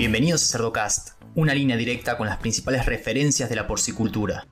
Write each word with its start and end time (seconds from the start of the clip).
Bienvenidos 0.00 0.44
a 0.44 0.52
Cerdocast, 0.52 1.10
una 1.34 1.52
línea 1.52 1.76
directa 1.76 2.16
con 2.16 2.26
las 2.26 2.38
principales 2.38 2.86
referencias 2.86 3.50
de 3.50 3.54
la 3.54 3.66
porcicultura. 3.66 4.46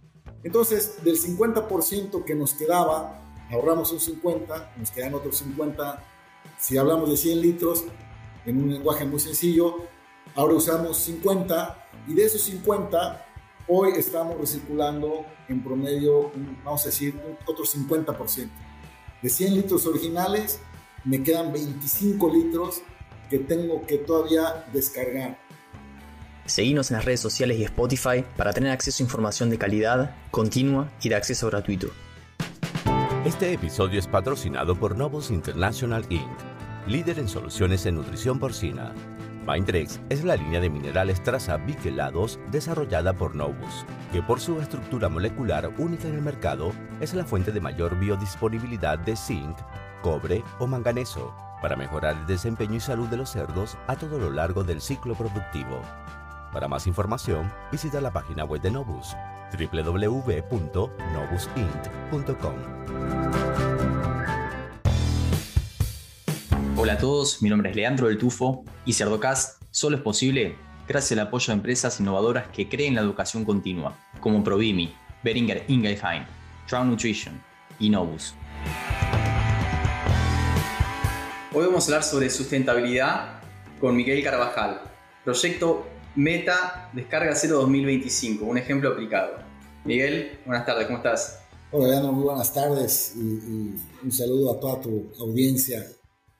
Entonces, 0.45 1.03
del 1.03 1.19
50% 1.19 2.23
que 2.27 2.35
nos 2.35 2.53
quedaba, 2.53 3.19
ahorramos 3.51 3.91
un 3.93 3.99
50, 3.99 4.75
nos 4.77 4.91
quedan 4.91 5.15
otros 5.15 5.39
50. 5.39 6.05
Si 6.59 6.77
hablamos 6.77 7.09
de 7.09 7.17
100 7.17 7.41
litros, 7.41 7.85
en 8.45 8.63
un 8.63 8.75
lenguaje 8.75 9.07
muy 9.07 9.21
sencillo, 9.21 9.77
ahora 10.35 10.53
usamos 10.53 10.99
50 10.99 11.89
y 12.09 12.13
de 12.13 12.27
esos 12.27 12.43
50, 12.43 13.27
hoy 13.69 13.93
estamos 13.97 14.39
recirculando 14.39 15.25
en 15.49 15.65
promedio, 15.65 16.31
vamos 16.63 16.83
a 16.83 16.91
decir, 16.91 17.19
otro 17.47 17.65
50%. 17.65 18.51
De 19.23 19.31
100 19.31 19.55
litros 19.55 19.87
originales, 19.87 20.61
me 21.05 21.23
quedan 21.23 21.55
25 21.55 22.35
litros 22.35 22.83
que 23.29 23.39
tengo 23.39 23.87
que 23.87 23.99
todavía 23.99 24.65
descargar. 24.73 25.39
Seguimos 26.49 26.91
en 26.91 26.97
las 26.97 27.05
redes 27.05 27.21
sociales 27.21 27.59
y 27.59 27.65
Spotify 27.65 28.25
para 28.37 28.55
tener 28.55 28.73
acceso 28.73 29.03
a 29.03 29.05
información 29.05 29.51
de 29.51 29.59
calidad, 29.59 30.17
continua 30.31 30.91
y 31.03 31.11
de 31.11 31.15
acceso 31.15 31.47
gratuito. 31.49 31.89
Este 33.27 33.53
episodio 33.53 33.99
es 33.99 34.07
patrocinado 34.07 34.75
por 34.75 34.97
Novus 34.97 35.31
International 35.31 36.07
Inc., 36.09 36.27
líder 36.87 37.19
en 37.19 37.29
soluciones 37.29 37.85
en 37.85 37.97
nutrición 37.97 38.39
porcina. 38.39 38.95
Mindrex 39.47 40.01
es 40.09 40.25
la 40.25 40.37
línea 40.37 40.61
de 40.61 40.71
minerales 40.71 41.23
traza 41.23 41.59
biquelados 41.59 42.39
desarrollada 42.51 43.13
por 43.13 43.35
Novus, 43.35 43.85
que 44.11 44.23
por 44.23 44.41
su 44.41 44.59
estructura 44.61 45.11
molecular 45.11 45.71
única 45.77 46.09
en 46.09 46.15
el 46.15 46.23
mercado 46.23 46.73
es 47.01 47.13
la 47.13 47.25
fuente 47.25 47.53
de 47.53 47.61
mayor 47.61 47.99
biodisponibilidad 47.99 48.99
de 48.99 49.17
zinc, 49.17 49.59
cobre 50.03 50.43
o 50.59 50.67
manganeso 50.67 51.48
para 51.61 51.77
mejorar 51.77 52.17
el 52.17 52.27
desempeño 52.27 52.77
y 52.77 52.81
salud 52.81 53.09
de 53.09 53.17
los 53.17 53.31
cerdos 53.31 53.77
a 53.87 53.97
todo 53.97 54.19
lo 54.19 54.31
largo 54.31 54.65
del 54.65 54.81
ciclo 54.81 55.15
productivo. 55.15 55.81
Para 56.53 56.69
más 56.69 56.87
información, 56.87 57.53
visita 57.71 58.01
la 58.01 58.13
página 58.13 58.45
web 58.45 58.61
de 58.61 58.71
Novus 58.71 59.15
www.novusint.com. 59.53 60.89
Hola 66.77 66.93
a 66.93 66.99
todos, 66.99 67.43
mi 67.43 67.49
nombre 67.49 67.71
es 67.71 67.77
Leandro 67.77 68.07
del 68.07 68.19
Tufo 68.19 68.65
y 68.85 68.93
Cerdocast 68.93 69.63
solo 69.71 69.97
es 69.97 70.03
posible 70.03 70.57
gracias 70.87 71.19
al 71.19 71.27
apoyo 71.27 71.49
de 71.49 71.55
empresas 71.55 72.01
innovadoras 72.01 72.49
que 72.49 72.69
creen 72.69 72.95
la 72.95 73.01
educación 73.01 73.45
continua, 73.45 73.97
como 74.21 74.43
Provimi, 74.43 74.95
Beringer 75.23 75.65
Ingelheim, 75.69 76.25
Trout 76.67 76.87
Nutrition 76.87 77.41
y 77.79 77.91
Novus. 77.91 78.35
Hoy 81.59 81.67
vamos 81.67 81.83
a 81.83 81.87
hablar 81.89 82.05
sobre 82.05 82.31
sustentabilidad 82.31 83.41
con 83.81 83.97
Miguel 83.97 84.23
Carvajal, 84.23 84.81
proyecto 85.25 85.89
Meta 86.15 86.89
Descarga 86.93 87.35
Cero 87.35 87.57
2025, 87.57 88.45
un 88.45 88.59
ejemplo 88.59 88.91
aplicado. 88.91 89.39
Miguel, 89.85 90.39
buenas 90.47 90.65
tardes, 90.65 90.87
¿cómo 90.87 90.99
estás? 90.99 91.41
Hola, 91.73 91.89
Leandro, 91.89 92.13
muy 92.13 92.23
buenas 92.23 92.55
tardes 92.55 93.15
y, 93.17 93.75
un 94.05 94.13
saludo 94.13 94.53
a 94.53 94.61
toda 94.61 94.81
tu 94.81 95.11
audiencia 95.19 95.85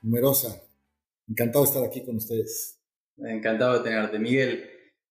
numerosa. 0.03 0.55
Encantado 1.27 1.65
de 1.65 1.69
estar 1.69 1.83
aquí 1.83 2.05
con 2.05 2.15
ustedes. 2.15 2.79
Encantado 3.17 3.73
de 3.73 3.89
tenerte, 3.89 4.19
Miguel. 4.19 4.69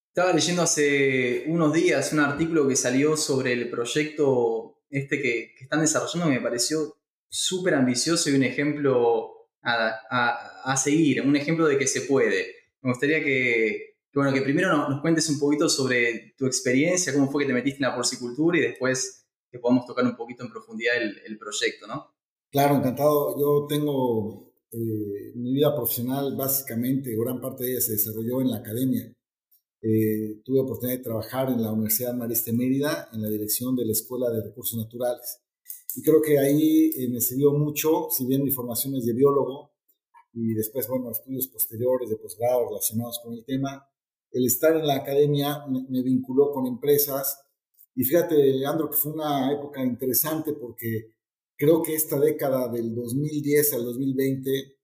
Estaba 0.09 0.33
leyendo 0.33 0.63
hace 0.63 1.45
unos 1.49 1.71
días 1.75 2.15
un 2.15 2.21
artículo 2.21 2.67
que 2.67 2.77
salió 2.77 3.15
sobre 3.15 3.53
el 3.53 3.69
proyecto 3.69 4.79
este 4.89 5.21
que, 5.21 5.55
que 5.55 5.65
están 5.65 5.83
desarrollando 5.83 6.31
que 6.31 6.37
me 6.37 6.41
pareció 6.41 6.97
súper 7.29 7.75
ambicioso 7.75 8.31
y 8.31 8.37
un 8.37 8.45
ejemplo 8.45 9.35
a, 9.63 10.77
seguir, 10.77 11.23
un 11.23 11.37
ejemplo 11.37 11.67
de 11.67 11.79
que 11.79 11.87
se 11.87 12.03
puede. 12.03 12.47
Me 12.83 12.91
gustaría 12.91 13.23
que, 13.23 13.97
bueno, 14.15 14.33
que 14.33 14.43
primero 14.43 14.89
nos, 14.89 15.01
cuentes 15.01 15.29
un 15.29 15.39
poquito 15.39 15.69
sobre 15.69 16.35
tu 16.37 16.47
experiencia, 16.47 17.13
cómo 17.13 17.31
fue 17.31 17.43
que 17.43 17.49
te 17.49 17.55
metiste 17.55 17.83
en 17.83 17.91
la 17.91 17.95
porcicultura 17.95 18.59
y 18.59 18.63
después 18.63 19.27
que 19.51 19.59
podamos 19.59 19.87
tocar 19.87 20.05
un 20.05 20.17
poquito 20.17 20.45
en 20.45 20.51
profundidad 20.51 20.97
el, 20.97 21.39
proyecto, 21.39 21.87
¿no? 21.87 22.15
Claro, 22.51 22.77
encantado. 22.77 23.39
Yo 23.39 23.67
tengo 23.69 24.53
eh, 24.71 25.33
mi 25.35 25.55
vida 25.55 25.75
profesional, 25.75 26.37
básicamente, 26.37 27.17
gran 27.17 27.41
parte 27.41 27.65
de 27.65 27.73
ella 27.73 27.81
se 27.81 27.93
desarrolló 27.93 28.41
en 28.41 28.51
la 28.51 28.59
academia. 28.59 29.13
Eh, 29.81 30.41
tuve 30.45 30.61
oportunidad 30.61 30.99
de 30.99 31.05
trabajar 31.05 31.51
en 31.51 31.63
la 31.63 31.73
Universidad 31.73 32.13
Marista 32.13 32.53
Mérida 32.53 33.09
en 33.13 33.23
la 33.23 33.29
dirección 33.29 33.77
de 33.77 33.87
la 33.87 33.93
Escuela 33.93 34.29
de 34.31 34.43
Recursos 34.43 34.79
Naturales. 34.79 35.41
Y 35.95 36.03
creo 36.03 36.21
que 36.21 36.39
ahí 36.39 36.91
eh, 36.97 37.09
me 37.09 37.21
sirvió 37.21 37.53
mucho, 37.53 38.09
si 38.11 38.27
bien 38.27 38.43
mi 38.45 38.51
formación 38.51 38.95
es 38.97 39.07
de 39.07 39.15
biólogo 39.15 39.73
y 40.33 40.55
después, 40.55 40.87
bueno, 40.89 41.11
estudios 41.11 41.49
posteriores 41.49 42.11
de 42.11 42.17
posgrado 42.17 42.69
relacionados 42.69 43.21
con 43.21 43.35
el 43.35 43.45
tema, 43.45 43.89
el 44.31 44.47
estar 44.47 44.77
en 44.77 44.87
la 44.87 44.97
academia 44.97 45.65
me, 45.67 46.03
vinculó 46.03 46.53
con 46.53 46.67
empresas. 46.67 47.41
Y 47.95 48.05
fíjate, 48.05 48.37
Leandro, 48.37 48.91
que 48.91 48.97
fue 48.97 49.13
una 49.13 49.51
época 49.53 49.83
interesante 49.83 50.53
porque 50.53 51.15
creo 51.57 51.83
que 51.83 51.95
esta 51.95 52.21
década 52.21 52.69
del 52.69 52.95
2010 52.95 53.75
al 53.75 53.85
2020 53.85 54.77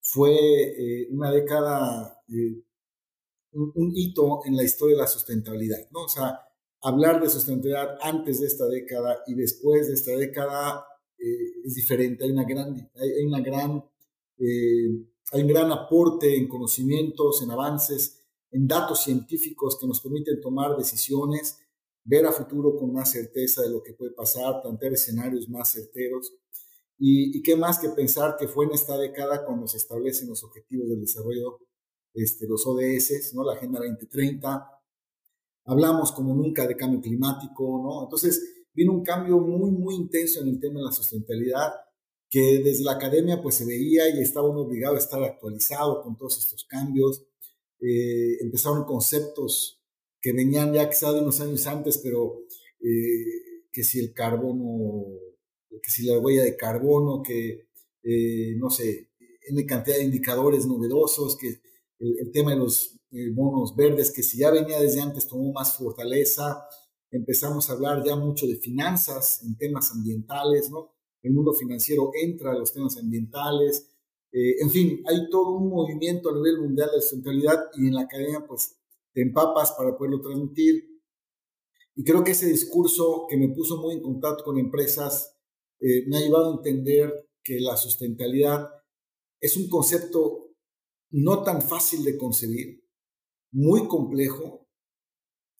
fue 0.00 0.32
eh, 0.32 1.08
una 1.10 1.30
década, 1.32 2.22
eh, 2.28 2.62
un, 3.52 3.72
un, 3.74 3.92
hito 3.96 4.40
en 4.46 4.56
la 4.56 4.64
historia 4.64 4.96
de 4.96 5.02
la 5.02 5.08
sustentabilidad, 5.08 5.88
¿no? 5.90 6.04
O 6.04 6.08
sea, 6.08 6.40
hablar 6.82 7.22
de 7.22 7.30
sustentabilidad 7.30 7.96
antes 8.02 8.40
de 8.40 8.46
esta 8.46 8.66
década 8.66 9.22
y 9.26 9.34
después 9.34 9.88
de 9.88 9.94
esta 9.94 10.12
década 10.16 10.84
eh, 11.18 11.64
es 11.64 11.74
diferente. 11.74 12.24
Hay, 12.24 12.32
una 12.32 12.44
gran, 12.44 12.90
hay, 12.94 13.24
una 13.24 13.40
gran, 13.40 13.84
eh, 14.38 15.06
hay 15.32 15.42
un 15.42 15.48
gran 15.48 15.70
aporte 15.70 16.36
en 16.36 16.48
conocimientos, 16.48 17.42
en 17.42 17.50
avances, 17.50 18.24
en 18.50 18.66
datos 18.66 19.02
científicos 19.04 19.78
que 19.78 19.86
nos 19.86 20.00
permiten 20.00 20.40
tomar 20.40 20.76
decisiones, 20.76 21.58
ver 22.04 22.26
a 22.26 22.32
futuro 22.32 22.76
con 22.76 22.92
más 22.92 23.12
certeza 23.12 23.62
de 23.62 23.70
lo 23.70 23.82
que 23.82 23.94
puede 23.94 24.10
pasar, 24.10 24.60
plantear 24.60 24.92
escenarios 24.92 25.48
más 25.48 25.72
certeros. 25.72 26.34
Y, 26.98 27.36
y, 27.36 27.42
qué 27.42 27.56
más 27.56 27.78
que 27.78 27.88
pensar 27.88 28.36
que 28.36 28.46
fue 28.46 28.66
en 28.66 28.72
esta 28.72 28.98
década 28.98 29.44
cuando 29.44 29.66
se 29.66 29.76
establecen 29.76 30.28
los 30.28 30.44
objetivos 30.44 30.88
del 30.88 31.00
desarrollo, 31.00 31.58
este, 32.14 32.46
los 32.46 32.66
ODS, 32.66 33.32
¿no? 33.34 33.44
la 33.44 33.54
Agenda 33.54 33.80
2030, 33.80 34.81
hablamos 35.64 36.12
como 36.12 36.34
nunca 36.34 36.66
de 36.66 36.76
cambio 36.76 37.00
climático, 37.00 37.80
¿no? 37.82 38.04
Entonces, 38.04 38.64
vino 38.74 38.92
un 38.92 39.02
cambio 39.02 39.38
muy, 39.38 39.70
muy 39.70 39.94
intenso 39.94 40.40
en 40.40 40.48
el 40.48 40.60
tema 40.60 40.80
de 40.80 40.86
la 40.86 40.92
sustentabilidad, 40.92 41.72
que 42.30 42.60
desde 42.64 42.84
la 42.84 42.92
academia 42.92 43.42
pues 43.42 43.56
se 43.56 43.66
veía 43.66 44.08
y 44.08 44.20
estaba 44.22 44.48
uno 44.48 44.62
obligado 44.62 44.94
a 44.94 44.98
estar 44.98 45.22
actualizado 45.22 46.02
con 46.02 46.16
todos 46.16 46.38
estos 46.38 46.64
cambios. 46.64 47.24
Eh, 47.80 48.38
empezaron 48.40 48.84
conceptos 48.84 49.80
que 50.20 50.32
venían 50.32 50.72
ya 50.72 50.88
quizá 50.88 51.12
de 51.12 51.20
unos 51.20 51.40
años 51.40 51.66
antes, 51.66 51.98
pero 51.98 52.44
eh, 52.80 53.68
que 53.70 53.82
si 53.82 54.00
el 54.00 54.14
carbono, 54.14 55.04
que 55.82 55.90
si 55.90 56.04
la 56.06 56.18
huella 56.18 56.44
de 56.44 56.56
carbono, 56.56 57.22
que 57.22 57.66
eh, 58.02 58.54
no 58.56 58.70
sé, 58.70 59.10
en 59.48 59.66
cantidad 59.66 59.96
de 59.96 60.04
indicadores 60.04 60.66
novedosos, 60.66 61.36
que 61.36 61.60
el 61.98 62.32
tema 62.32 62.52
de 62.52 62.58
los 62.58 62.98
eh, 63.12 63.30
bonos 63.30 63.76
verdes, 63.76 64.10
que 64.10 64.22
si 64.22 64.38
ya 64.38 64.50
venía 64.50 64.80
desde 64.80 65.00
antes 65.00 65.28
tomó 65.28 65.52
más 65.52 65.76
fortaleza. 65.76 66.66
Empezamos 67.10 67.68
a 67.68 67.74
hablar 67.74 68.02
ya 68.04 68.16
mucho 68.16 68.46
de 68.46 68.56
finanzas 68.56 69.42
en 69.44 69.56
temas 69.58 69.92
ambientales, 69.92 70.70
¿no? 70.70 70.94
El 71.22 71.34
mundo 71.34 71.52
financiero 71.52 72.10
entra 72.20 72.52
a 72.52 72.58
los 72.58 72.72
temas 72.72 72.96
ambientales. 72.96 73.90
Eh, 74.32 74.62
en 74.62 74.70
fin, 74.70 75.02
hay 75.06 75.28
todo 75.28 75.58
un 75.58 75.68
movimiento 75.68 76.30
a 76.30 76.34
nivel 76.34 76.60
mundial 76.60 76.88
de 76.94 77.02
sustentabilidad 77.02 77.66
y 77.76 77.88
en 77.88 77.94
la 77.94 78.02
academia, 78.02 78.46
pues, 78.46 78.78
te 79.12 79.20
empapas 79.20 79.72
para 79.72 79.96
poderlo 79.96 80.20
transmitir. 80.22 80.82
Y 81.94 82.04
creo 82.04 82.24
que 82.24 82.30
ese 82.30 82.46
discurso 82.46 83.26
que 83.28 83.36
me 83.36 83.50
puso 83.50 83.76
muy 83.76 83.94
en 83.94 84.02
contacto 84.02 84.42
con 84.44 84.58
empresas 84.58 85.36
eh, 85.80 86.06
me 86.06 86.16
ha 86.16 86.20
llevado 86.20 86.50
a 86.50 86.56
entender 86.56 87.28
que 87.42 87.60
la 87.60 87.76
sustentabilidad 87.76 88.70
es 89.40 89.56
un 89.56 89.68
concepto 89.68 90.54
no 91.10 91.42
tan 91.42 91.60
fácil 91.60 92.04
de 92.04 92.16
concebir, 92.16 92.81
muy 93.52 93.86
complejo 93.86 94.66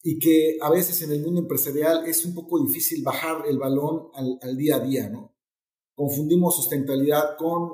y 0.01 0.19
que 0.19 0.57
a 0.61 0.69
veces 0.69 1.01
en 1.01 1.11
el 1.11 1.21
mundo 1.21 1.41
empresarial 1.41 2.05
es 2.05 2.25
un 2.25 2.33
poco 2.33 2.61
difícil 2.61 3.01
bajar 3.03 3.45
el 3.47 3.57
balón 3.57 4.09
al, 4.41 4.57
día 4.57 4.75
a 4.75 4.79
día, 4.79 5.09
¿no? 5.09 5.33
Confundimos 5.95 6.57
sustentabilidad 6.57 7.37
con 7.37 7.71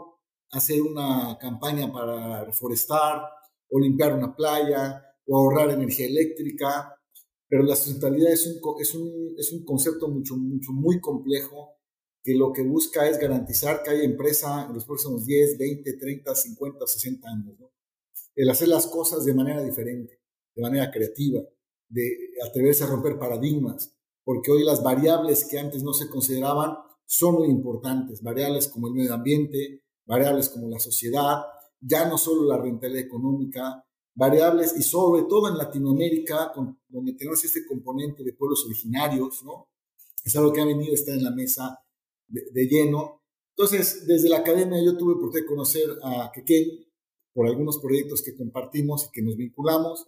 hacer 0.51 0.81
una 0.81 1.37
campaña 1.39 1.91
para 1.91 2.45
reforestar 2.45 3.23
o 3.69 3.79
limpiar 3.79 4.13
una 4.13 4.35
playa 4.35 5.03
o 5.25 5.37
ahorrar 5.37 5.71
energía 5.71 6.05
eléctrica, 6.05 6.95
pero 7.47 7.63
la 7.63 7.75
sustentabilidad 7.75 8.33
es 8.33 8.45
un, 8.45 8.61
es 8.79 8.93
un, 8.93 9.35
es 9.37 9.51
un 9.51 9.63
concepto 9.63 10.07
mucho, 10.07 10.35
mucho, 10.35 10.71
muy 10.71 10.99
complejo 10.99 11.77
que 12.23 12.35
lo 12.35 12.51
que 12.51 12.61
busca 12.61 13.07
es 13.07 13.17
garantizar 13.17 13.81
que 13.81 13.91
haya 13.91 14.03
empresa 14.03 14.65
en 14.67 14.73
los 14.73 14.85
próximos 14.85 15.25
10, 15.25 15.57
20, 15.57 15.93
30, 15.97 16.35
50, 16.35 16.85
60 16.85 17.27
años. 17.27 17.59
¿no? 17.59 17.71
El 18.39 18.49
hacer 18.49 18.69
las 18.69 18.87
cosas 18.87 19.25
de 19.25 19.33
manera 19.33 19.61
diferente, 19.61 20.21
de 20.55 20.61
manera 20.61 20.89
creativa, 20.89 21.41
de 21.89 22.29
atreverse 22.47 22.85
a 22.85 22.87
romper 22.87 23.19
paradigmas, 23.19 23.93
porque 24.23 24.49
hoy 24.49 24.63
las 24.63 24.81
variables 24.81 25.43
que 25.43 25.59
antes 25.59 25.83
no 25.83 25.91
se 25.91 26.09
consideraban 26.09 26.77
son 27.05 27.35
muy 27.35 27.49
importantes, 27.49 28.23
variables 28.23 28.69
como 28.69 28.87
el 28.87 28.93
medio 28.93 29.13
ambiente, 29.13 29.83
variables 30.05 30.47
como 30.47 30.69
la 30.69 30.79
sociedad, 30.79 31.41
ya 31.81 32.07
no 32.07 32.17
solo 32.17 32.45
la 32.45 32.55
rentabilidad 32.55 33.05
económica, 33.05 33.85
variables 34.15 34.73
y 34.77 34.83
sobre 34.83 35.23
todo 35.23 35.49
en 35.49 35.57
Latinoamérica, 35.57 36.53
donde 36.87 37.13
tenemos 37.15 37.43
este 37.43 37.65
componente 37.65 38.23
de 38.23 38.31
pueblos 38.31 38.63
originarios, 38.65 39.43
¿no? 39.43 39.67
Es 40.23 40.33
algo 40.37 40.53
que 40.53 40.61
ha 40.61 40.65
venido 40.65 40.93
a 40.93 40.95
estar 40.95 41.13
en 41.13 41.25
la 41.25 41.31
mesa 41.31 41.77
de, 42.25 42.67
lleno. 42.67 43.21
Entonces, 43.57 44.07
desde 44.07 44.29
la 44.29 44.37
academia 44.37 44.81
yo 44.81 44.95
tuve 44.95 45.15
por 45.15 45.29
de 45.33 45.45
conocer 45.45 45.89
a 46.01 46.31
Keken 46.33 46.88
por 47.39 47.47
algunos 47.47 47.77
proyectos 47.77 48.21
que 48.21 48.35
compartimos 48.35 49.05
y 49.05 49.11
que 49.13 49.21
nos 49.21 49.37
vinculamos. 49.37 50.05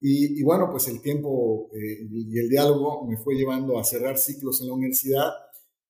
Y, 0.00 0.42
bueno, 0.42 0.70
pues 0.72 0.88
el 0.88 1.00
tiempo 1.00 1.70
eh, 1.72 2.08
y 2.10 2.36
el 2.36 2.48
diálogo 2.48 3.06
me 3.06 3.16
fue 3.16 3.36
llevando 3.36 3.78
a 3.78 3.84
cerrar 3.84 4.18
ciclos 4.18 4.60
en 4.60 4.66
la 4.66 4.74
universidad 4.74 5.30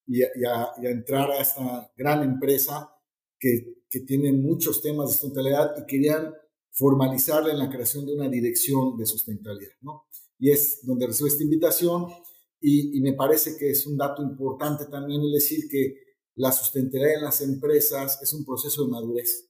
y 0.06 0.22
a, 0.22 0.74
entrar 0.82 1.30
a 1.30 1.40
esta 1.40 1.90
gran 1.96 2.22
empresa 2.22 2.92
que, 3.40 3.78
que 3.88 4.00
tiene 4.00 4.30
muchos 4.34 4.82
temas 4.82 5.08
de 5.08 5.12
sustentabilidad 5.12 5.72
y 5.78 5.86
querían 5.86 6.34
formalizarla 6.70 7.52
en 7.52 7.60
la 7.60 7.70
creación 7.70 8.04
de 8.04 8.12
una 8.12 8.28
dirección 8.28 8.98
de 8.98 9.06
sustentabilidad, 9.06 9.72
¿no? 9.80 10.04
Y 10.38 10.50
es 10.50 10.84
donde 10.84 11.06
recibo 11.06 11.28
esta 11.28 11.44
invitación 11.44 12.08
y, 12.60 13.00
me 13.00 13.14
parece 13.14 13.56
que 13.56 13.70
es 13.70 13.86
un 13.86 13.96
dato 13.96 14.22
importante 14.22 14.84
también 14.84 15.22
el 15.22 15.32
decir 15.32 15.66
que 15.66 15.96
la 16.34 16.52
sustentabilidad 16.52 17.16
en 17.16 17.24
las 17.24 17.40
empresas 17.40 18.20
es 18.20 18.34
un 18.34 18.44
proceso 18.44 18.84
de 18.84 18.90
madurez. 18.90 19.48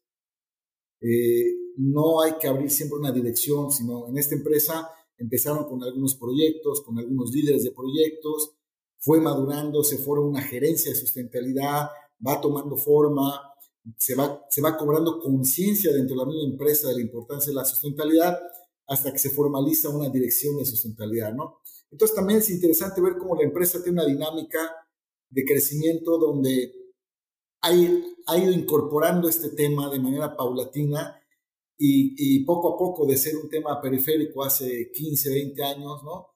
Eh, 1.06 1.52
no 1.76 2.22
hay 2.22 2.32
que 2.40 2.48
abrir 2.48 2.70
siempre 2.70 2.98
una 2.98 3.12
dirección, 3.12 3.70
sino 3.70 4.08
en 4.08 4.16
esta 4.16 4.34
empresa 4.34 4.88
empezaron 5.18 5.64
con 5.64 5.82
algunos 5.82 6.14
proyectos, 6.14 6.80
con 6.80 6.98
algunos 6.98 7.30
líderes 7.30 7.62
de 7.62 7.72
proyectos, 7.72 8.52
fue 8.98 9.20
madurando, 9.20 9.84
se 9.84 9.98
forma 9.98 10.26
una 10.26 10.40
gerencia 10.40 10.90
de 10.90 10.96
sustentabilidad, 10.98 11.88
va 12.26 12.40
tomando 12.40 12.76
forma, 12.76 13.38
se 13.98 14.14
va, 14.14 14.46
se 14.48 14.62
va 14.62 14.78
cobrando 14.78 15.20
conciencia 15.20 15.92
dentro 15.92 16.16
de 16.16 16.22
la 16.22 16.26
misma 16.26 16.52
empresa 16.52 16.88
de 16.88 16.94
la 16.94 17.02
importancia 17.02 17.50
de 17.50 17.56
la 17.56 17.66
sustentabilidad 17.66 18.40
hasta 18.86 19.12
que 19.12 19.18
se 19.18 19.28
formaliza 19.28 19.90
una 19.90 20.08
dirección 20.08 20.56
de 20.56 20.64
sustentabilidad, 20.64 21.34
¿no? 21.34 21.60
Entonces 21.90 22.14
también 22.16 22.38
es 22.38 22.48
interesante 22.48 23.02
ver 23.02 23.18
cómo 23.18 23.36
la 23.36 23.44
empresa 23.44 23.82
tiene 23.82 24.00
una 24.00 24.06
dinámica 24.06 24.58
de 25.28 25.44
crecimiento 25.44 26.18
donde 26.18 26.72
ha, 27.60 27.70
ha 28.26 28.38
ido 28.38 28.52
incorporando 28.52 29.28
este 29.28 29.50
tema 29.50 29.90
de 29.90 29.98
manera 29.98 30.36
paulatina 30.36 31.20
y, 31.76 32.44
poco 32.44 32.74
a 32.74 32.78
poco 32.78 33.06
de 33.06 33.16
ser 33.16 33.36
un 33.36 33.48
tema 33.48 33.80
periférico 33.80 34.44
hace 34.44 34.90
15, 34.92 35.30
20 35.30 35.64
años, 35.64 36.02
¿no? 36.04 36.28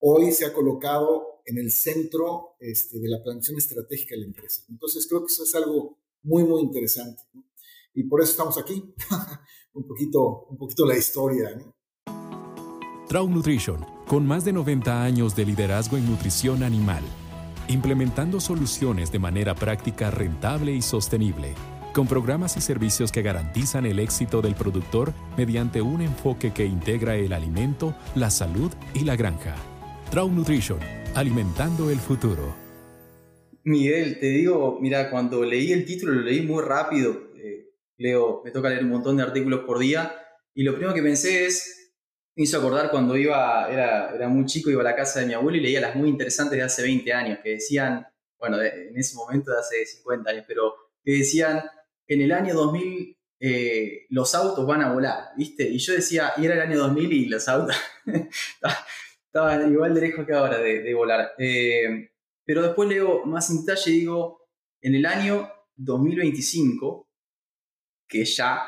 Hoy 0.00 0.32
se 0.32 0.44
ha 0.44 0.52
colocado 0.52 1.42
en 1.46 1.58
el 1.58 1.70
centro 1.70 2.56
este, 2.58 2.98
de 2.98 3.08
la 3.08 3.22
planificación 3.22 3.58
estratégica 3.58 4.14
de 4.14 4.22
la 4.22 4.26
empresa. 4.26 4.62
Entonces 4.68 5.06
creo 5.08 5.20
que 5.20 5.32
eso 5.32 5.44
es 5.44 5.54
algo 5.54 5.98
muy, 6.22 6.44
muy 6.44 6.62
interesante. 6.62 7.22
Y 7.94 8.04
por 8.04 8.20
eso 8.20 8.32
estamos 8.32 8.58
aquí, 8.58 8.94
un, 9.74 9.86
poquito, 9.86 10.46
un 10.50 10.56
poquito 10.56 10.86
la 10.86 10.96
historia. 10.96 11.54
¿no? 11.56 11.74
Trau 13.08 13.28
Nutrition, 13.28 13.84
con 14.06 14.26
más 14.26 14.44
de 14.44 14.52
90 14.52 15.02
años 15.02 15.36
de 15.36 15.44
liderazgo 15.44 15.96
en 15.96 16.08
nutrición 16.08 16.62
animal, 16.62 17.02
implementando 17.70 18.40
soluciones 18.40 19.12
de 19.12 19.20
manera 19.20 19.54
práctica 19.54 20.10
rentable 20.10 20.72
y 20.72 20.82
sostenible, 20.82 21.54
con 21.94 22.08
programas 22.08 22.56
y 22.56 22.60
servicios 22.60 23.12
que 23.12 23.22
garantizan 23.22 23.86
el 23.86 24.00
éxito 24.00 24.42
del 24.42 24.56
productor 24.56 25.12
mediante 25.36 25.80
un 25.80 26.02
enfoque 26.02 26.52
que 26.52 26.64
integra 26.64 27.14
el 27.14 27.32
alimento, 27.32 27.94
la 28.16 28.30
salud 28.30 28.72
y 28.92 29.04
la 29.04 29.14
granja. 29.14 29.54
Trau 30.10 30.30
Nutrition, 30.30 30.80
alimentando 31.14 31.90
el 31.90 31.98
futuro. 31.98 32.54
Miguel, 33.62 34.18
te 34.18 34.26
digo, 34.26 34.78
mira, 34.80 35.08
cuando 35.08 35.44
leí 35.44 35.72
el 35.72 35.84
título 35.84 36.14
lo 36.14 36.22
leí 36.22 36.42
muy 36.42 36.64
rápido. 36.64 37.30
Eh, 37.36 37.68
leo, 37.98 38.42
me 38.44 38.50
toca 38.50 38.68
leer 38.68 38.82
un 38.82 38.90
montón 38.90 39.16
de 39.16 39.22
artículos 39.22 39.60
por 39.60 39.78
día. 39.78 40.12
Y 40.54 40.64
lo 40.64 40.72
primero 40.72 40.92
que 40.92 41.02
pensé 41.02 41.46
es, 41.46 41.79
me 42.40 42.44
hizo 42.44 42.56
acordar 42.56 42.90
cuando 42.90 43.18
iba, 43.18 43.70
era, 43.70 44.14
era 44.14 44.26
muy 44.26 44.46
chico, 44.46 44.70
iba 44.70 44.80
a 44.80 44.84
la 44.84 44.96
casa 44.96 45.20
de 45.20 45.26
mi 45.26 45.34
abuelo 45.34 45.58
y 45.58 45.60
leía 45.60 45.78
las 45.78 45.94
muy 45.94 46.08
interesantes 46.08 46.56
de 46.56 46.64
hace 46.64 46.80
20 46.80 47.12
años, 47.12 47.38
que 47.42 47.50
decían, 47.50 48.06
bueno, 48.38 48.62
en 48.62 48.96
ese 48.96 49.14
momento 49.14 49.50
de 49.50 49.58
hace 49.58 49.84
50 49.84 50.30
años, 50.30 50.44
pero 50.48 50.74
que 51.04 51.18
decían, 51.18 51.62
en 52.06 52.22
el 52.22 52.32
año 52.32 52.54
2000 52.54 53.14
eh, 53.40 54.06
los 54.08 54.34
autos 54.34 54.66
van 54.66 54.80
a 54.80 54.90
volar, 54.90 55.32
¿viste? 55.36 55.68
Y 55.68 55.76
yo 55.76 55.92
decía, 55.92 56.32
y 56.38 56.46
era 56.46 56.54
el 56.54 56.62
año 56.62 56.78
2000 56.78 57.12
y 57.12 57.26
los 57.26 57.46
autos 57.46 57.76
estaban 59.26 59.70
igual 59.70 59.92
de 59.92 60.00
lejos 60.00 60.24
que 60.24 60.32
ahora 60.32 60.56
de, 60.56 60.80
de 60.80 60.94
volar. 60.94 61.32
Eh, 61.36 62.10
pero 62.42 62.62
después 62.62 62.88
leo 62.88 63.26
más 63.26 63.50
en 63.50 63.66
detalle 63.66 63.90
y 63.90 64.00
digo, 64.00 64.48
en 64.80 64.94
el 64.94 65.04
año 65.04 65.46
2025, 65.76 67.06
que 68.08 68.24
ya, 68.24 68.62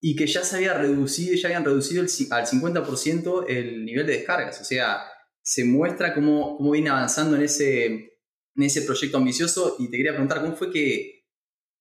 y 0.00 0.14
que 0.16 0.26
ya 0.26 0.44
se 0.44 0.56
había 0.56 0.74
reducido, 0.74 1.34
ya 1.34 1.48
habían 1.48 1.64
reducido 1.64 2.02
al 2.02 2.08
50% 2.46 3.44
el 3.48 3.84
nivel 3.84 4.06
de 4.06 4.14
descargas. 4.14 4.60
O 4.60 4.64
sea, 4.64 5.02
se 5.42 5.64
muestra 5.64 6.14
cómo, 6.14 6.56
cómo 6.56 6.70
viene 6.70 6.90
avanzando 6.90 7.36
en 7.36 7.42
ese, 7.42 7.86
en 7.86 8.62
ese 8.62 8.82
proyecto 8.82 9.16
ambicioso 9.16 9.76
y 9.78 9.90
te 9.90 9.96
quería 9.96 10.12
preguntar, 10.12 10.40
¿cómo 10.40 10.54
fue 10.54 10.70
que, 10.70 11.24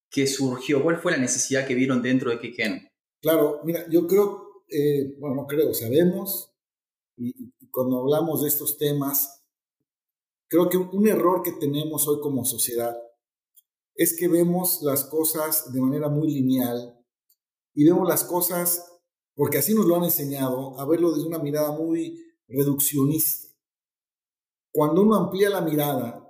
que 0.10 0.26
surgió? 0.26 0.84
¿Cuál 0.84 0.98
fue 0.98 1.12
la 1.12 1.18
necesidad 1.18 1.68
que 1.68 1.76
vieron 1.76 2.02
dentro 2.02 2.32
de 2.32 2.40
Keken? 2.40 2.90
Claro, 3.22 3.62
mira, 3.64 3.86
yo 3.90 4.08
creo, 4.08 4.64
eh, 4.70 5.16
bueno, 5.20 5.36
no 5.36 5.48
creo, 5.48 5.74
sabemos, 5.74 6.54
y 7.16 7.52
cuando 7.72 8.00
hablamos 8.00 8.44
de 8.44 8.48
estos 8.48 8.78
temas, 8.78 9.38
Creo 10.50 10.70
que 10.70 10.78
un 10.78 11.08
error 11.08 11.44
que 11.44 11.52
tenemos 11.52 12.08
hoy 12.08 12.22
como 12.22 12.46
sociedad 12.46 12.98
es 13.96 14.16
que 14.18 14.30
vemos 14.30 14.82
las 14.82 15.04
cosas 15.04 15.74
de 15.74 15.82
manera 15.82 16.08
muy 16.08 16.32
lineal 16.32 16.97
y 17.78 17.86
vemos 17.86 18.10
las 18.10 18.24
cosas, 18.24 18.92
porque 19.36 19.60
así 19.60 19.76
nos 19.76 19.86
lo 19.86 19.96
han 19.96 20.04
enseñado, 20.04 20.80
a 20.80 20.86
verlo 20.88 21.12
desde 21.12 21.28
una 21.28 21.38
mirada 21.38 21.72
muy 21.72 22.20
reduccionista. 22.48 23.50
Cuando 24.74 25.04
uno 25.04 25.14
amplía 25.14 25.52
la 25.52 25.62
mirada 25.62 26.28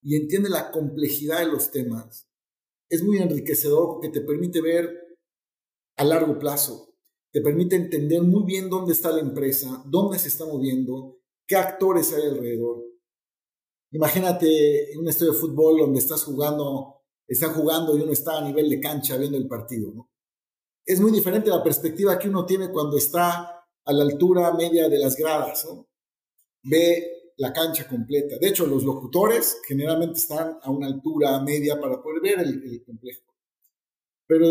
y 0.00 0.16
entiende 0.16 0.48
la 0.48 0.70
complejidad 0.70 1.40
de 1.40 1.52
los 1.52 1.70
temas, 1.70 2.30
es 2.88 3.04
muy 3.04 3.18
enriquecedor 3.18 3.92
porque 3.92 4.08
te 4.08 4.22
permite 4.22 4.62
ver 4.62 5.18
a 5.98 6.04
largo 6.04 6.38
plazo, 6.38 6.94
te 7.30 7.42
permite 7.42 7.76
entender 7.76 8.22
muy 8.22 8.44
bien 8.44 8.70
dónde 8.70 8.94
está 8.94 9.10
la 9.10 9.20
empresa, 9.20 9.84
dónde 9.84 10.18
se 10.18 10.28
está 10.28 10.46
moviendo, 10.46 11.20
qué 11.46 11.56
actores 11.56 12.10
hay 12.14 12.22
alrededor. 12.22 12.86
Imagínate 13.92 14.94
en 14.94 15.00
un 15.00 15.08
estadio 15.08 15.32
de 15.32 15.38
fútbol 15.38 15.76
donde 15.76 15.98
estás 15.98 16.24
jugando, 16.24 17.02
están 17.28 17.52
jugando 17.52 17.98
y 17.98 18.00
uno 18.00 18.12
está 18.12 18.38
a 18.38 18.44
nivel 18.46 18.70
de 18.70 18.80
cancha 18.80 19.18
viendo 19.18 19.36
el 19.36 19.46
partido, 19.46 19.92
¿no? 19.92 20.09
Es 20.84 21.00
muy 21.00 21.12
diferente 21.12 21.50
la 21.50 21.62
perspectiva 21.62 22.18
que 22.18 22.28
uno 22.28 22.44
tiene 22.46 22.70
cuando 22.70 22.96
está 22.96 23.66
a 23.84 23.92
la 23.92 24.04
altura 24.04 24.52
media 24.54 24.88
de 24.88 24.98
las 24.98 25.16
gradas. 25.16 25.66
Ve 26.62 27.32
la 27.36 27.52
cancha 27.52 27.88
completa. 27.88 28.36
De 28.38 28.48
hecho, 28.48 28.66
los 28.66 28.84
locutores 28.84 29.60
generalmente 29.66 30.18
están 30.18 30.58
a 30.62 30.70
una 30.70 30.86
altura 30.86 31.40
media 31.40 31.80
para 31.80 32.02
poder 32.02 32.20
ver 32.20 32.40
el, 32.40 32.62
el 32.62 32.84
complejo. 32.84 33.22
Pero 34.26 34.46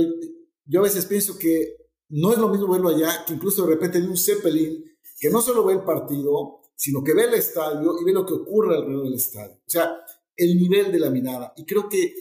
yo 0.65 0.79
a 0.79 0.83
veces 0.83 1.05
pienso 1.05 1.38
que 1.38 1.77
no 2.09 2.31
es 2.31 2.39
lo 2.39 2.50
mismo 2.50 2.71
verlo 2.71 2.89
allá 2.89 3.24
que 3.25 3.33
incluso 3.33 3.65
de 3.65 3.74
repente 3.74 4.00
en 4.00 4.09
un 4.09 4.17
Zeppelin 4.17 4.83
que 5.19 5.29
no 5.29 5.41
solo 5.41 5.63
ve 5.65 5.74
el 5.74 5.83
partido, 5.83 6.62
sino 6.75 7.03
que 7.03 7.13
ve 7.13 7.25
el 7.25 7.33
estadio 7.33 8.00
y 8.00 8.05
ve 8.05 8.13
lo 8.13 8.25
que 8.25 8.33
ocurre 8.33 8.75
alrededor 8.75 9.03
del 9.03 9.15
estadio. 9.15 9.55
O 9.55 9.69
sea, 9.69 10.00
el 10.36 10.57
nivel 10.57 10.91
de 10.91 11.00
la 11.00 11.09
mirada. 11.09 11.53
Y 11.57 11.65
creo 11.65 11.89
que 11.89 12.13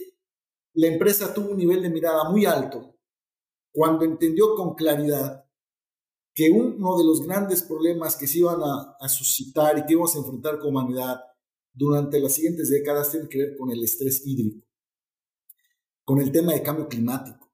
la 0.73 0.87
empresa 0.87 1.33
tuvo 1.33 1.51
un 1.51 1.57
nivel 1.57 1.81
de 1.81 1.89
mirada 1.89 2.29
muy 2.29 2.45
alto 2.45 2.98
cuando 3.71 4.05
entendió 4.05 4.55
con 4.55 4.75
claridad 4.75 5.45
que 6.33 6.49
uno 6.51 6.97
de 6.97 7.03
los 7.03 7.25
grandes 7.25 7.61
problemas 7.63 8.15
que 8.15 8.27
se 8.27 8.39
iban 8.39 8.59
a, 8.61 9.09
suscitar 9.09 9.77
y 9.77 9.85
que 9.85 9.93
íbamos 9.93 10.15
a 10.15 10.19
enfrentar 10.19 10.59
como 10.59 10.79
humanidad 10.79 11.19
durante 11.73 12.19
las 12.19 12.33
siguientes 12.33 12.69
décadas 12.69 13.11
tiene 13.11 13.27
que 13.27 13.37
ver 13.37 13.57
con 13.57 13.71
el 13.71 13.83
estrés 13.83 14.25
hídrico, 14.25 14.65
con 16.05 16.19
el 16.21 16.31
tema 16.31 16.53
de 16.53 16.63
cambio 16.63 16.87
climático. 16.87 17.51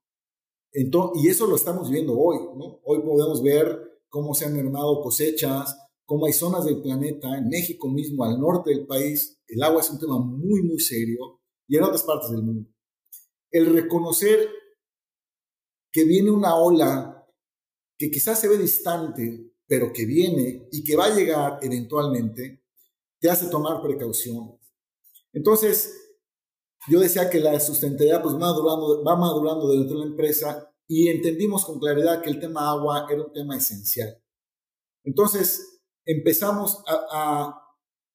Entonces, 0.72 1.24
y 1.24 1.28
eso 1.28 1.46
lo 1.46 1.56
estamos 1.56 1.90
viendo 1.90 2.16
hoy. 2.18 2.38
¿no? 2.56 2.80
Hoy 2.84 3.00
podemos 3.00 3.42
ver 3.42 4.00
cómo 4.08 4.34
se 4.34 4.44
han 4.44 4.54
mermado 4.54 5.00
cosechas, 5.00 5.76
como 6.04 6.26
hay 6.26 6.32
zonas 6.32 6.64
del 6.64 6.80
planeta, 6.80 7.36
en 7.36 7.48
México 7.48 7.88
mismo, 7.88 8.24
al 8.24 8.38
norte 8.38 8.70
del 8.70 8.86
país, 8.86 9.40
el 9.48 9.62
agua 9.62 9.80
es 9.80 9.90
un 9.90 9.98
tema 9.98 10.18
muy, 10.18 10.62
muy 10.62 10.78
serio, 10.78 11.40
y 11.66 11.76
en 11.76 11.82
otras 11.82 12.04
partes 12.04 12.30
del 12.30 12.42
mundo. 12.42 12.70
El 13.50 13.74
reconocer 13.74 14.48
que 15.96 16.04
viene 16.04 16.30
una 16.30 16.54
ola 16.56 17.26
que 17.96 18.10
quizás 18.10 18.38
se 18.38 18.48
ve 18.48 18.58
distante, 18.58 19.50
pero 19.66 19.94
que 19.94 20.04
viene 20.04 20.68
y 20.70 20.84
que 20.84 20.94
va 20.94 21.06
a 21.06 21.14
llegar 21.14 21.58
eventualmente, 21.62 22.62
te 23.18 23.30
hace 23.30 23.48
tomar 23.48 23.80
precaución. 23.80 24.58
Entonces, 25.32 26.18
yo 26.88 27.00
decía 27.00 27.30
que 27.30 27.40
la 27.40 27.58
sustentabilidad 27.60 28.22
pues, 28.22 28.34
va 28.34 29.16
madurando 29.16 29.68
dentro 29.68 29.98
de 29.98 30.04
la 30.04 30.10
empresa 30.10 30.70
y 30.86 31.08
entendimos 31.08 31.64
con 31.64 31.80
claridad 31.80 32.20
que 32.20 32.28
el 32.28 32.40
tema 32.40 32.68
agua 32.68 33.06
era 33.08 33.22
un 33.22 33.32
tema 33.32 33.56
esencial. 33.56 34.22
Entonces, 35.02 35.80
empezamos 36.04 36.84
a, 36.86 37.58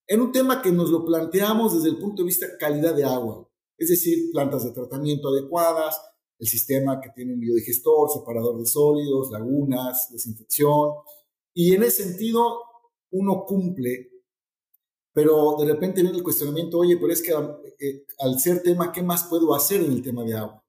en 0.05 0.21
un 0.21 0.31
tema 0.31 0.61
que 0.61 0.71
nos 0.71 0.91
lo 0.91 1.03
planteamos 1.03 1.73
desde 1.73 1.89
el 1.89 1.97
punto 1.97 2.21
de 2.21 2.27
vista 2.27 2.45
calidad 2.59 2.93
de 2.93 3.05
agua, 3.05 3.49
es 3.75 3.89
decir, 3.89 4.29
plantas 4.31 4.65
de 4.65 4.69
tratamiento 4.71 5.29
adecuadas, 5.29 5.99
el 6.41 6.47
sistema 6.47 6.99
que 6.99 7.11
tiene 7.11 7.35
un 7.35 7.39
biodigestor, 7.39 8.09
separador 8.09 8.57
de 8.57 8.65
sólidos, 8.65 9.29
lagunas, 9.29 10.11
desinfección. 10.11 10.89
Y 11.53 11.75
en 11.75 11.83
ese 11.83 12.03
sentido, 12.03 12.63
uno 13.11 13.45
cumple, 13.45 14.09
pero 15.13 15.55
de 15.59 15.71
repente 15.71 16.01
viene 16.01 16.17
el 16.17 16.23
cuestionamiento, 16.23 16.79
oye, 16.79 16.97
pero 16.97 17.13
es 17.13 17.21
que 17.21 17.31
eh, 17.79 18.07
al 18.17 18.39
ser 18.39 18.63
tema, 18.63 18.91
¿qué 18.91 19.03
más 19.03 19.25
puedo 19.25 19.53
hacer 19.53 19.83
en 19.83 19.91
el 19.91 20.01
tema 20.01 20.23
de 20.23 20.33
agua? 20.33 20.65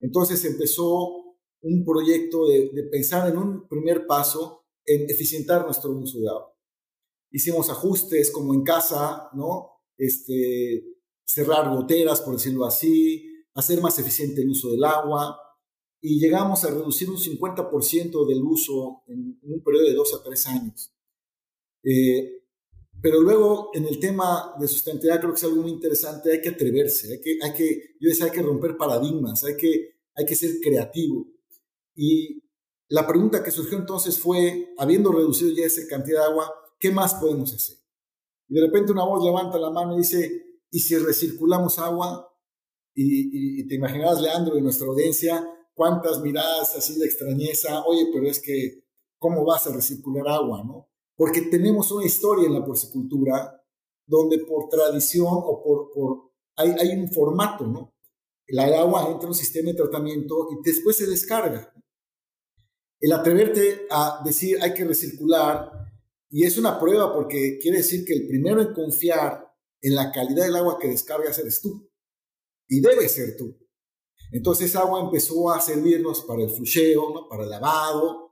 Entonces 0.00 0.44
empezó 0.44 1.34
un 1.62 1.82
proyecto 1.82 2.46
de, 2.46 2.68
de 2.68 2.82
pensar 2.82 3.30
en 3.30 3.38
un 3.38 3.66
primer 3.68 4.06
paso 4.06 4.66
en 4.84 5.08
eficientar 5.08 5.64
nuestro 5.64 5.92
uso 5.92 6.18
de 6.18 6.28
agua. 6.28 6.54
Hicimos 7.30 7.70
ajustes 7.70 8.30
como 8.30 8.52
en 8.52 8.64
casa, 8.64 9.30
¿no? 9.32 9.80
Este, 9.96 10.84
cerrar 11.24 11.74
goteras, 11.74 12.20
por 12.20 12.34
decirlo 12.34 12.66
así, 12.66 13.29
hacer 13.54 13.80
más 13.80 13.98
eficiente 13.98 14.42
el 14.42 14.50
uso 14.50 14.70
del 14.70 14.84
agua 14.84 15.38
y 16.00 16.18
llegamos 16.18 16.64
a 16.64 16.70
reducir 16.70 17.10
un 17.10 17.18
50% 17.18 18.26
del 18.26 18.42
uso 18.42 19.02
en, 19.06 19.38
un 19.42 19.62
periodo 19.62 19.84
de 19.86 19.94
dos 19.94 20.14
a 20.14 20.22
tres 20.22 20.46
años. 20.46 20.92
Eh, 21.82 22.40
pero 23.02 23.20
luego 23.20 23.70
en 23.74 23.86
el 23.86 23.98
tema 23.98 24.54
de 24.58 24.68
sustentabilidad 24.68 25.20
creo 25.20 25.32
que 25.32 25.38
es 25.38 25.44
algo 25.44 25.62
muy 25.62 25.70
interesante, 25.70 26.32
hay 26.32 26.40
que 26.40 26.50
atreverse, 26.50 27.12
hay 27.12 27.20
que, 27.20 27.38
hay 27.42 27.52
que, 27.54 27.96
yo 27.98 28.08
decía, 28.08 28.26
hay 28.26 28.32
que 28.32 28.42
romper 28.42 28.76
paradigmas, 28.76 29.42
hay 29.44 29.56
que, 29.56 30.00
hay 30.14 30.26
que 30.26 30.34
ser 30.34 30.60
creativo. 30.60 31.26
Y 31.94 32.42
la 32.88 33.06
pregunta 33.06 33.42
que 33.42 33.50
surgió 33.50 33.78
entonces 33.78 34.18
fue, 34.18 34.74
habiendo 34.76 35.12
reducido 35.12 35.52
ya 35.54 35.64
esa 35.64 35.86
cantidad 35.88 36.20
de 36.20 36.26
agua, 36.26 36.52
¿qué 36.78 36.90
más 36.90 37.14
podemos 37.14 37.54
hacer? 37.54 37.76
Y 38.48 38.54
de 38.54 38.66
repente 38.66 38.92
una 38.92 39.04
voz 39.04 39.24
levanta 39.24 39.58
la 39.58 39.70
mano 39.70 39.94
y 39.94 39.98
dice, 39.98 40.60
¿y 40.70 40.80
si 40.80 40.96
recirculamos 40.98 41.78
agua? 41.78 42.29
Y, 42.94 43.66
te 43.66 43.74
imaginarás, 43.76 44.20
Leandro, 44.20 44.58
y 44.58 44.62
nuestra 44.62 44.86
audiencia, 44.86 45.46
cuántas 45.74 46.20
miradas 46.20 46.76
así 46.76 46.98
de 46.98 47.06
extrañeza, 47.06 47.84
oye, 47.84 48.08
pero 48.12 48.26
es 48.26 48.40
que, 48.40 48.84
¿cómo 49.18 49.44
vas 49.44 49.66
a 49.66 49.72
recircular 49.72 50.28
agua, 50.28 50.62
no? 50.64 50.88
Porque 51.16 51.42
tenemos 51.42 51.92
una 51.92 52.04
historia 52.04 52.46
en 52.46 52.54
la 52.54 52.64
porcicultura 52.64 53.62
donde 54.06 54.38
por 54.40 54.68
tradición 54.68 55.28
o 55.30 55.62
por, 55.62 55.90
por 55.92 56.32
hay, 56.56 56.70
hay 56.78 56.98
un 56.98 57.10
formato, 57.12 57.66
¿no? 57.66 57.94
El 58.46 58.58
agua 58.58 59.08
entra 59.08 59.22
en 59.22 59.28
un 59.28 59.34
sistema 59.34 59.70
de 59.70 59.76
tratamiento 59.76 60.48
y 60.50 60.68
después 60.68 60.96
se 60.96 61.06
descarga. 61.06 61.72
El 62.98 63.12
atreverte 63.12 63.86
a 63.90 64.20
decir 64.24 64.58
hay 64.60 64.74
que 64.74 64.84
recircular, 64.84 65.70
y 66.28 66.44
es 66.44 66.58
una 66.58 66.78
prueba 66.78 67.14
porque 67.14 67.58
quiere 67.60 67.78
decir 67.78 68.04
que 68.04 68.14
el 68.14 68.26
primero 68.26 68.60
en 68.60 68.74
confiar 68.74 69.48
en 69.80 69.94
la 69.94 70.12
calidad 70.12 70.44
del 70.44 70.56
agua 70.56 70.78
que 70.78 70.88
descargas 70.88 71.38
eres 71.38 71.60
tú 71.60 71.89
y 72.70 72.80
debe 72.80 73.06
ser 73.08 73.36
tú. 73.36 73.58
Entonces 74.32 74.74
agua 74.76 75.00
empezó 75.00 75.50
a 75.50 75.60
servirnos 75.60 76.22
para 76.22 76.44
el 76.44 76.50
flusheo, 76.50 77.28
para 77.28 77.42
el 77.42 77.50
lavado, 77.50 78.30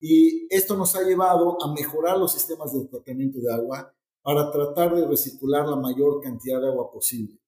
y 0.00 0.52
esto 0.54 0.76
nos 0.76 0.94
ha 0.96 1.02
llevado 1.02 1.56
a 1.62 1.72
mejorar 1.72 2.18
los 2.18 2.32
sistemas 2.32 2.72
de 2.72 2.84
tratamiento 2.86 3.38
de 3.40 3.54
agua 3.54 3.94
para 4.20 4.50
tratar 4.50 4.94
de 4.94 5.06
recircular 5.06 5.66
la 5.66 5.76
mayor 5.76 6.20
cantidad 6.20 6.60
de 6.60 6.68
agua 6.68 6.90
posible. 6.90 7.40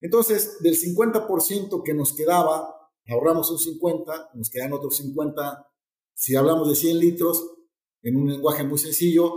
Entonces, 0.00 0.58
del 0.60 0.74
50% 0.74 1.82
que 1.82 1.94
nos 1.94 2.14
quedaba, 2.14 2.90
ahorramos 3.06 3.50
un 3.50 3.58
50, 3.58 4.30
nos 4.34 4.50
quedan 4.50 4.72
otros 4.72 4.96
50. 4.96 5.70
Si 6.14 6.34
hablamos 6.34 6.68
de 6.68 6.76
100 6.76 6.98
litros, 6.98 7.54
en 8.02 8.16
un 8.16 8.30
lenguaje 8.30 8.64
muy 8.64 8.78
sencillo, 8.78 9.32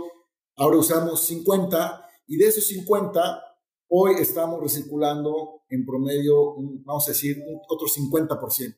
ahora 0.56 0.78
usamos 0.78 1.20
50 1.20 2.06
y 2.26 2.36
de 2.36 2.48
esos 2.48 2.66
50 2.66 3.47
Hoy 3.90 4.16
estamos 4.20 4.60
recirculando 4.60 5.62
en 5.70 5.86
promedio, 5.86 6.56
vamos 6.84 7.08
a 7.08 7.12
decir, 7.12 7.42
otro 7.68 7.88
50%. 7.88 8.76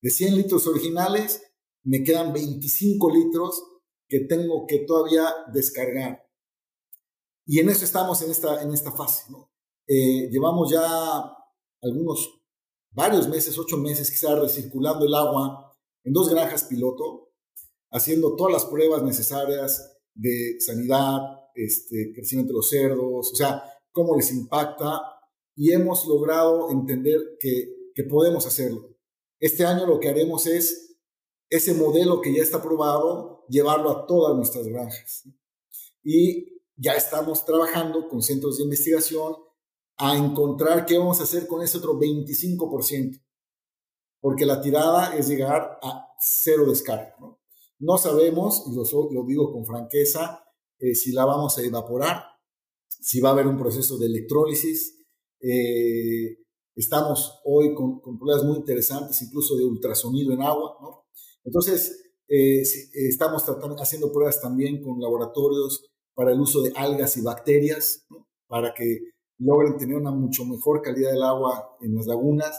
De 0.00 0.10
100 0.10 0.36
litros 0.36 0.68
originales, 0.68 1.42
me 1.82 2.04
quedan 2.04 2.32
25 2.32 3.10
litros 3.10 3.60
que 4.08 4.20
tengo 4.20 4.64
que 4.66 4.80
todavía 4.80 5.34
descargar. 5.52 6.24
Y 7.44 7.58
en 7.58 7.70
eso 7.70 7.84
estamos 7.84 8.22
en 8.22 8.30
esta, 8.30 8.62
en 8.62 8.72
esta 8.72 8.92
fase. 8.92 9.24
Eh, 9.88 10.28
llevamos 10.30 10.70
ya 10.70 11.32
algunos, 11.82 12.40
varios 12.92 13.28
meses, 13.28 13.58
ocho 13.58 13.76
meses 13.78 14.10
quizás 14.10 14.38
recirculando 14.38 15.06
el 15.06 15.14
agua 15.14 15.76
en 16.04 16.12
dos 16.12 16.28
granjas 16.28 16.64
piloto, 16.64 17.32
haciendo 17.90 18.36
todas 18.36 18.52
las 18.52 18.64
pruebas 18.64 19.02
necesarias 19.02 19.98
de 20.14 20.56
sanidad, 20.60 21.20
este, 21.56 22.12
crecimiento 22.14 22.52
de 22.52 22.58
los 22.58 22.68
cerdos, 22.68 23.32
o 23.32 23.34
sea, 23.34 23.62
cómo 23.96 24.14
les 24.14 24.30
impacta 24.30 25.00
y 25.54 25.72
hemos 25.72 26.06
logrado 26.06 26.70
entender 26.70 27.38
que, 27.40 27.74
podemos 28.10 28.46
hacerlo. 28.46 28.94
Este 29.40 29.64
año 29.64 29.86
lo 29.86 29.98
que 29.98 30.10
haremos 30.10 30.46
es 30.46 30.98
ese 31.48 31.72
modelo 31.72 32.20
que 32.20 32.34
ya 32.34 32.42
está 32.42 32.60
probado, 32.60 33.46
llevarlo 33.48 33.90
a 33.90 34.06
todas 34.06 34.36
nuestras 34.36 34.66
granjas. 34.66 35.24
Y 36.04 36.60
ya 36.76 36.92
estamos 36.92 37.46
trabajando 37.46 38.06
con 38.06 38.20
centros 38.20 38.58
de 38.58 38.64
investigación 38.64 39.34
a 39.96 40.14
encontrar 40.18 40.84
qué 40.84 40.98
vamos 40.98 41.20
a 41.20 41.22
hacer 41.22 41.46
con 41.46 41.62
ese 41.62 41.78
otro 41.78 41.98
25%, 41.98 43.24
porque 44.20 44.44
la 44.44 44.60
tirada 44.60 45.16
es 45.16 45.26
llegar 45.26 45.78
a 45.82 46.06
cero 46.20 46.66
descarga. 46.66 47.16
No, 47.78 47.96
sabemos, 47.96 48.64
y 48.66 48.74
lo, 48.74 48.84
lo, 49.10 49.24
digo 49.24 49.50
con 49.50 49.64
franqueza, 49.64 50.44
eh, 50.78 50.94
si 50.94 51.12
la 51.12 51.24
vamos 51.24 51.56
a 51.56 51.62
evaporar 51.62 52.35
si 53.00 53.20
va 53.20 53.30
a 53.30 53.32
haber 53.32 53.46
un 53.46 53.56
proceso 53.56 53.98
de 53.98 54.06
electrólisis. 54.06 55.04
Eh, 55.40 56.38
estamos 56.74 57.40
hoy 57.44 57.74
con, 57.74 58.00
con, 58.00 58.18
pruebas 58.18 58.44
muy 58.44 58.56
interesantes, 58.56 59.20
incluso 59.22 59.56
de 59.56 59.64
ultrasonido 59.64 60.32
en 60.32 60.42
agua. 60.42 60.76
¿no? 60.80 61.06
Entonces, 61.44 62.06
eh, 62.28 62.62
estamos 62.92 63.44
tratando, 63.44 63.76
haciendo 63.80 64.12
pruebas 64.12 64.40
también 64.40 64.82
con 64.82 65.00
laboratorios 65.00 65.84
para 66.14 66.32
el 66.32 66.40
uso 66.40 66.62
de 66.62 66.72
algas 66.74 67.16
y 67.16 67.22
bacterias, 67.22 68.04
¿no? 68.10 68.26
para 68.48 68.74
que 68.74 69.00
logren 69.38 69.76
tener 69.76 69.96
una 69.96 70.10
mucho 70.10 70.44
mejor 70.44 70.82
calidad 70.82 71.12
del 71.12 71.22
agua 71.22 71.76
en 71.80 71.94
las 71.94 72.06
lagunas. 72.06 72.58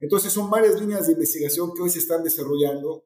Entonces, 0.00 0.32
son 0.32 0.50
varias 0.50 0.80
líneas 0.80 1.06
de 1.06 1.14
investigación 1.14 1.72
que 1.74 1.82
hoy 1.82 1.90
se 1.90 1.98
están 1.98 2.22
desarrollando, 2.22 3.04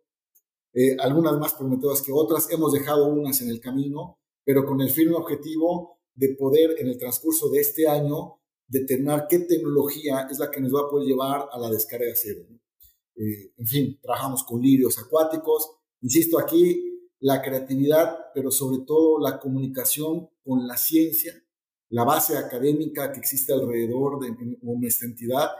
eh, 0.74 0.96
algunas 0.98 1.38
más 1.38 1.54
prometedoras 1.54 2.02
que 2.02 2.12
otras. 2.12 2.50
Hemos 2.50 2.72
dejado 2.72 3.06
unas 3.06 3.40
en 3.40 3.48
el 3.48 3.60
camino, 3.60 4.18
pero 4.44 4.66
con 4.66 4.80
el 4.80 4.90
firme 4.90 5.16
objetivo 5.16 6.01
de 6.14 6.34
poder 6.34 6.76
en 6.78 6.88
el 6.88 6.98
transcurso 6.98 7.48
de 7.50 7.60
este 7.60 7.88
año 7.88 8.38
determinar 8.66 9.26
qué 9.28 9.40
tecnología 9.40 10.28
es 10.30 10.38
la 10.38 10.50
que 10.50 10.60
nos 10.60 10.74
va 10.74 10.80
a 10.80 10.90
poder 10.90 11.06
llevar 11.06 11.48
a 11.52 11.58
la 11.58 11.70
descarga 11.70 12.06
de 12.06 12.16
cero. 12.16 12.42
Eh, 13.16 13.52
en 13.56 13.66
fin, 13.66 13.98
trabajamos 14.00 14.42
con 14.44 14.60
lirios 14.60 14.98
acuáticos. 14.98 15.70
Insisto, 16.00 16.38
aquí 16.38 16.92
la 17.20 17.40
creatividad, 17.40 18.18
pero 18.34 18.50
sobre 18.50 18.84
todo 18.84 19.20
la 19.20 19.38
comunicación 19.38 20.28
con 20.42 20.66
la 20.66 20.76
ciencia, 20.76 21.32
la 21.90 22.04
base 22.04 22.36
académica 22.36 23.12
que 23.12 23.20
existe 23.20 23.52
alrededor 23.52 24.18
de, 24.20 24.56
nuestra 24.62 25.06
entidad, 25.06 25.50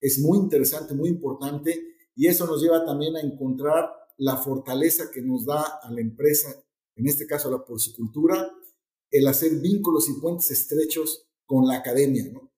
es 0.00 0.18
muy 0.18 0.38
interesante, 0.38 0.94
muy 0.94 1.10
importante, 1.10 1.96
y 2.16 2.26
eso 2.26 2.46
nos 2.46 2.62
lleva 2.62 2.84
también 2.86 3.16
a 3.16 3.20
encontrar 3.20 3.90
la 4.16 4.36
fortaleza 4.36 5.10
que 5.10 5.20
nos 5.20 5.44
da 5.44 5.80
a 5.82 5.90
la 5.90 6.00
empresa, 6.00 6.48
en 6.96 7.06
este 7.06 7.26
caso 7.26 7.50
la 7.50 7.64
porcicultura, 7.64 8.50
el 9.10 9.26
hacer 9.26 9.52
vínculos 9.60 10.08
y 10.08 10.20
puentes 10.20 10.50
estrechos 10.50 11.26
con 11.44 11.66
la 11.66 11.76
academia, 11.76 12.24
¿no? 12.32 12.52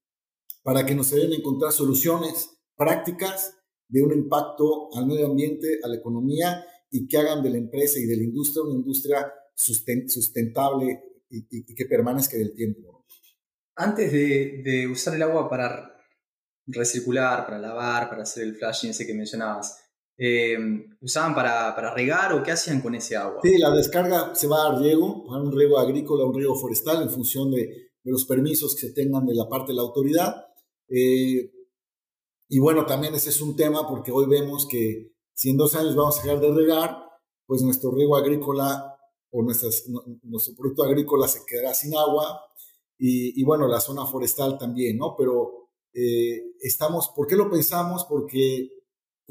Para 0.63 0.85
que 0.85 0.95
nos 0.95 1.13
ayuden 1.13 1.33
a 1.33 1.37
encontrar 1.37 1.73
soluciones 1.73 2.51
prácticas 2.77 3.55
de 3.89 4.03
un 4.03 4.13
impacto 4.13 4.89
al 4.95 5.07
medio 5.07 5.27
ambiente, 5.27 5.81
a 5.83 5.89
la 5.89 5.97
economía 5.97 6.65
y 6.91 7.07
que 7.07 7.19
hagan 7.19 7.43
de 7.43 7.51
la 7.51 7.59
empresa 7.59 7.99
y 7.99 8.05
de 8.05 8.17
la 8.17 8.23
industria 8.23 8.63
una 8.65 8.75
industria 8.75 9.33
sustentable 9.55 11.03
y, 11.29 11.75
que 11.75 11.87
permanezca 11.87 12.37
en 12.37 12.43
el 12.43 12.55
tiempo. 12.55 13.07
Antes 13.77 14.13
de, 14.13 14.63
de 14.65 14.87
usar 14.87 15.15
el 15.15 15.23
agua 15.23 15.49
para 15.49 15.93
recircular, 16.67 17.45
para 17.45 17.59
lavar, 17.59 18.09
para 18.09 18.23
hacer 18.23 18.45
el 18.45 18.57
flashing 18.57 18.91
ese 18.91 19.07
que 19.07 19.15
mencionabas, 19.15 19.82
eh, 20.19 20.57
usaban 21.01 21.35
para, 21.35 21.75
para, 21.75 21.95
regar 21.95 22.33
o 22.33 22.43
qué 22.43 22.53
hacían 22.53 22.81
con 22.81 22.95
ese 22.95 23.17
agua? 23.17 23.41
Sí, 23.43 23.59
la 23.59 23.71
descarga 23.71 24.35
se 24.35 24.47
va 24.47 24.67
a 24.67 24.79
riego, 24.79 25.25
a 25.33 25.41
un 25.41 25.53
riego 25.53 25.79
agrícola, 25.79 26.25
un 26.25 26.35
riego 26.35 26.55
forestal, 26.55 27.03
en 27.03 27.11
función 27.11 27.51
de, 27.51 27.61
de, 28.03 28.13
los 28.13 28.25
permisos 28.25 28.75
que 28.75 28.89
se 28.89 28.93
tengan 28.93 29.27
de 29.27 29.35
la 29.35 29.49
parte 29.49 29.73
de 29.73 29.77
la 29.77 29.83
autoridad. 29.83 30.47
Eh, 30.89 31.51
y 32.49 32.59
bueno, 32.59 32.85
también 32.85 33.15
ese 33.15 33.31
es 33.31 33.41
un 33.41 33.57
tema 33.57 33.89
porque 33.89 34.13
hoy 34.13 34.27
vemos 34.27 34.67
que 34.67 35.13
si 35.35 35.51
en 35.51 35.57
dos 35.57 35.75
años 35.75 35.97
vamos 35.97 36.19
a 36.19 36.23
dejar 36.23 36.41
de 36.41 36.53
regar, 36.53 36.99
pues 37.47 37.63
nuestro 37.63 37.91
riego 37.91 38.17
agrícola 38.17 38.97
o 39.31 39.43
nuestras, 39.43 39.85
nuestro 40.23 40.55
producto 40.55 40.85
agrícola 40.85 41.27
se 41.27 41.41
quedará 41.47 41.73
sin 41.73 41.97
agua 41.97 42.43
y, 42.99 43.41
y 43.41 43.45
bueno, 43.45 43.67
la 43.67 43.81
zona 43.81 44.07
forestal 44.07 44.59
también, 44.59 44.99
¿no? 44.99 45.17
Pero 45.17 45.63
eh, 45.95 46.55
estamos, 46.61 47.09
¿por 47.15 47.27
qué 47.27 47.37
lo 47.37 47.51
pensamos? 47.51 48.05
Porque 48.05 48.82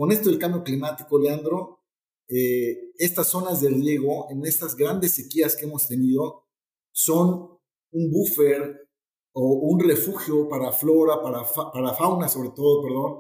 con 0.02 0.12
esto 0.12 0.32
del 0.32 0.40
cambio 0.40 0.64
climático, 0.64 1.20
Leandro, 1.20 1.84
eh, 2.28 2.92
estas 2.98 3.28
zonas 3.28 3.62
de 3.62 3.70
riego, 3.70 4.26
en 4.32 4.44
estas 4.48 4.76
grandes 4.76 5.12
sequías 5.12 5.56
que 5.56 5.66
hemos 5.66 5.88
tenido, 5.88 6.48
son 6.92 7.60
un 7.92 8.12
buffer 8.12 8.90
o 9.34 9.44
un 9.44 9.80
refugio 9.80 10.50
para 10.50 10.72
flora, 10.72 11.22
para, 11.22 11.44
para 11.72 11.94
fauna 11.94 12.28
sobre 12.28 12.50
todo, 12.50 12.82
perdón, 12.82 13.20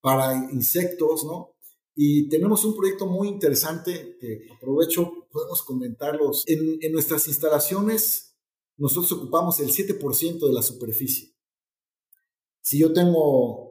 para 0.00 0.52
insectos, 0.52 1.24
¿no? 1.24 1.56
Y 1.96 2.28
tenemos 2.28 2.64
un 2.64 2.76
proyecto 2.76 3.08
muy 3.08 3.26
interesante 3.26 4.16
que 4.20 4.46
aprovecho, 4.56 5.26
podemos 5.32 5.64
comentarlos. 5.64 6.44
En, 6.46 6.78
en 6.80 6.92
nuestras 6.92 7.26
instalaciones, 7.26 8.36
nosotros 8.76 9.10
ocupamos 9.10 9.58
el 9.58 9.70
7% 9.70 10.46
de 10.46 10.52
la 10.52 10.62
superficie. 10.62 11.34
Si 12.60 12.78
yo 12.78 12.92
tengo 12.92 13.69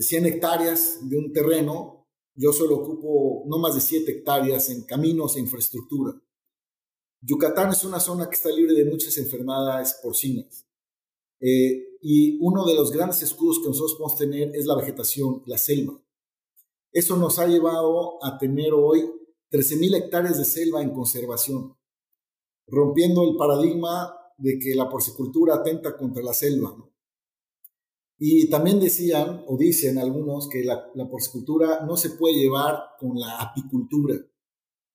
100 0.00 0.24
eh, 0.24 0.28
hectáreas 0.28 0.98
de 1.08 1.18
un 1.18 1.32
terreno, 1.32 2.06
yo 2.34 2.52
solo 2.52 2.76
ocupo 2.76 3.44
no 3.46 3.58
más 3.58 3.74
de 3.74 3.80
7 3.80 4.10
hectáreas 4.10 4.70
en 4.70 4.82
caminos 4.82 5.36
e 5.36 5.40
infraestructura. 5.40 6.20
Yucatán 7.20 7.70
es 7.70 7.84
una 7.84 8.00
zona 8.00 8.28
que 8.28 8.34
está 8.34 8.50
libre 8.50 8.74
de 8.74 8.84
muchas 8.84 9.16
enfermedades 9.18 9.98
porcinas. 10.02 10.66
Eh, 11.40 11.98
y 12.00 12.38
uno 12.40 12.64
de 12.66 12.74
los 12.74 12.90
grandes 12.90 13.22
escudos 13.22 13.60
que 13.60 13.68
nosotros 13.68 13.94
podemos 13.94 14.18
tener 14.18 14.56
es 14.56 14.66
la 14.66 14.76
vegetación, 14.76 15.42
la 15.46 15.58
selva. 15.58 16.00
Eso 16.90 17.16
nos 17.16 17.38
ha 17.38 17.46
llevado 17.46 18.24
a 18.24 18.38
tener 18.38 18.72
hoy 18.74 19.10
13.000 19.50 19.96
hectáreas 19.96 20.38
de 20.38 20.44
selva 20.44 20.82
en 20.82 20.92
conservación, 20.92 21.76
rompiendo 22.66 23.22
el 23.22 23.36
paradigma 23.36 24.16
de 24.36 24.58
que 24.58 24.74
la 24.74 24.88
porcicultura 24.88 25.56
atenta 25.56 25.96
contra 25.96 26.22
la 26.22 26.34
selva. 26.34 26.76
Y 28.18 28.48
también 28.48 28.78
decían, 28.78 29.44
o 29.46 29.56
dicen 29.56 29.98
algunos, 29.98 30.48
que 30.48 30.64
la, 30.64 30.90
porcicultura 31.10 31.84
no 31.84 31.96
se 31.96 32.10
puede 32.10 32.36
llevar 32.36 32.78
con 32.98 33.18
la 33.18 33.40
apicultura. 33.40 34.16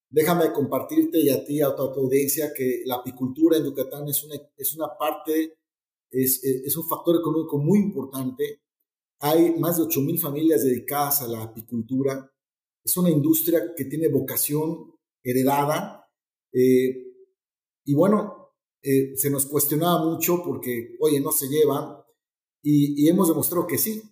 Déjame 0.09 0.53
compartirte 0.53 1.19
y 1.19 1.29
a 1.29 1.43
ti, 1.43 1.61
a 1.61 1.75
toda 1.75 1.93
tu 1.93 2.01
audiencia, 2.01 2.53
que 2.53 2.83
la 2.85 2.95
apicultura 2.95 3.57
en 3.57 3.65
Yucatán 3.65 4.07
es 4.07 4.23
una, 4.23 4.35
es 4.55 4.75
una 4.75 4.97
parte, 4.97 5.57
es, 6.09 6.41
es 6.43 6.77
un 6.77 6.87
factor 6.87 7.17
económico 7.17 7.57
muy 7.57 7.79
importante. 7.79 8.61
Hay 9.19 9.55
más 9.59 9.77
de 9.77 9.83
8.000 9.83 10.19
familias 10.19 10.63
dedicadas 10.63 11.21
a 11.21 11.27
la 11.27 11.43
apicultura. 11.43 12.31
Es 12.83 12.95
una 12.95 13.09
industria 13.09 13.73
que 13.75 13.85
tiene 13.85 14.07
vocación 14.07 14.93
heredada. 15.23 16.09
Eh, 16.53 17.07
y 17.85 17.93
bueno, 17.93 18.53
eh, 18.81 19.15
se 19.15 19.29
nos 19.29 19.45
cuestionaba 19.45 20.03
mucho 20.05 20.41
porque, 20.43 20.95
oye, 20.99 21.19
no 21.19 21.31
se 21.31 21.47
llevan. 21.47 21.97
Y, 22.69 23.07
hemos 23.07 23.29
demostrado 23.29 23.65
que 23.65 23.77
sí. 23.77 24.03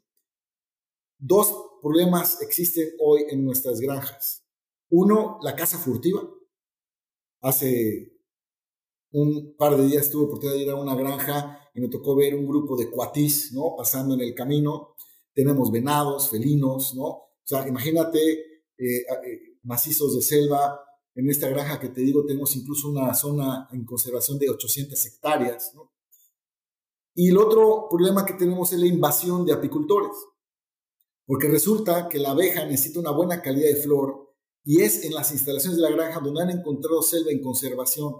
Dos 1.19 1.53
problemas 1.81 2.41
existen 2.41 2.87
hoy 3.01 3.25
en 3.29 3.43
nuestras 3.43 3.81
granjas. 3.81 4.45
Uno, 4.89 5.39
la 5.41 5.57
casa 5.57 5.77
furtiva. 5.77 6.21
Hace 7.41 8.13
un 9.11 9.57
par 9.57 9.75
de 9.75 9.87
días 9.87 10.09
tuve 10.09 10.27
oportunidad 10.27 10.55
de 10.55 10.63
ir 10.63 10.69
a 10.69 10.75
una 10.75 10.95
granja 10.95 11.59
y 11.73 11.81
me 11.81 11.89
tocó 11.89 12.15
ver 12.15 12.33
un 12.33 12.47
grupo 12.47 12.77
de 12.77 12.89
cuatís, 12.89 13.51
¿no? 13.51 13.75
Pasando 13.75 14.13
en 14.13 14.21
el 14.21 14.33
camino. 14.33 14.95
Tenemos 15.33 15.69
venados, 15.69 16.29
felinos, 16.29 16.95
¿no? 16.95 17.07
O 17.07 17.43
sea, 17.43 17.67
imagínate 17.67 18.19
eh, 18.77 19.01
eh, 19.01 19.59
macizos 19.63 20.15
de 20.15 20.21
selva. 20.21 20.79
En 21.13 21.29
esta 21.29 21.49
granja 21.49 21.77
que 21.77 21.89
te 21.89 21.99
digo, 21.99 22.25
tenemos 22.25 22.55
incluso 22.55 22.87
una 22.87 23.13
zona 23.15 23.67
en 23.73 23.83
conservación 23.83 24.39
de 24.39 24.49
800 24.49 25.05
hectáreas, 25.07 25.73
¿no? 25.75 25.94
Y 27.17 27.29
el 27.29 27.37
otro 27.37 27.87
problema 27.89 28.25
que 28.25 28.33
tenemos 28.33 28.73
es 28.73 28.79
la 28.79 28.87
invasión 28.87 29.45
de 29.45 29.53
apicultores, 29.53 30.11
porque 31.25 31.47
resulta 31.47 32.09
que 32.09 32.19
la 32.19 32.31
abeja 32.31 32.65
necesita 32.65 32.99
una 32.99 33.11
buena 33.11 33.41
calidad 33.41 33.69
de 33.69 33.77
flor 33.77 34.35
y 34.65 34.81
es 34.81 35.05
en 35.05 35.13
las 35.13 35.31
instalaciones 35.31 35.77
de 35.77 35.83
la 35.83 35.95
granja 35.95 36.19
donde 36.19 36.43
han 36.43 36.49
encontrado 36.49 37.01
selva 37.01 37.31
en 37.31 37.41
conservación. 37.41 38.15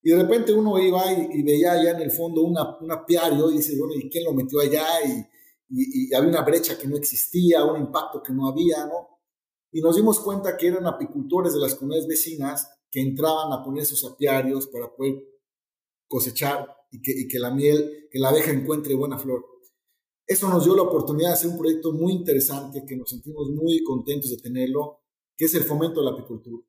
Y 0.00 0.10
de 0.10 0.22
repente 0.22 0.52
uno 0.52 0.78
iba 0.78 1.12
y, 1.12 1.42
veía 1.42 1.72
allá 1.72 1.90
en 1.90 2.02
el 2.02 2.12
fondo 2.12 2.42
un 2.42 2.56
apiario 2.90 3.50
y 3.50 3.56
dice, 3.56 3.76
bueno, 3.76 3.94
¿y 3.96 4.08
quién 4.08 4.24
lo 4.24 4.32
metió 4.32 4.60
allá? 4.60 4.86
Y, 5.04 5.26
y, 5.70 6.14
había 6.14 6.28
una 6.30 6.42
brecha 6.42 6.78
que 6.78 6.86
no 6.86 6.96
existía, 6.96 7.64
un 7.64 7.80
impacto 7.80 8.22
que 8.22 8.32
no 8.32 8.46
había, 8.46 8.86
¿no? 8.86 9.18
Y 9.72 9.80
nos 9.80 9.96
dimos 9.96 10.20
cuenta 10.20 10.56
que 10.56 10.68
eran 10.68 10.86
apicultores 10.86 11.52
de 11.52 11.58
las 11.58 11.74
comunidades 11.74 12.06
vecinas 12.06 12.70
que 12.90 13.00
entraban 13.00 13.52
a 13.52 13.64
poner 13.64 13.84
sus 13.84 14.04
apiarios 14.04 14.68
para 14.68 14.94
poder 14.94 15.16
cosechar 16.06 16.77
y 16.90 17.28
que, 17.28 17.38
la 17.38 17.50
miel, 17.50 18.08
que 18.10 18.18
la 18.18 18.30
abeja 18.30 18.50
encuentre 18.50 18.94
buena 18.94 19.18
flor. 19.18 19.44
Eso 20.26 20.48
nos 20.48 20.64
dio 20.64 20.76
la 20.76 20.82
oportunidad 20.82 21.30
de 21.30 21.34
hacer 21.34 21.50
un 21.50 21.58
proyecto 21.58 21.92
muy 21.92 22.12
interesante 22.12 22.84
que 22.86 22.96
nos 22.96 23.10
sentimos 23.10 23.50
muy 23.50 23.82
contentos 23.82 24.30
de 24.30 24.36
tenerlo 24.38 25.00
que 25.36 25.46
es 25.46 25.54
el 25.54 25.62
fomento 25.62 26.00
de 26.00 26.06
la 26.06 26.12
apicultura. 26.12 26.62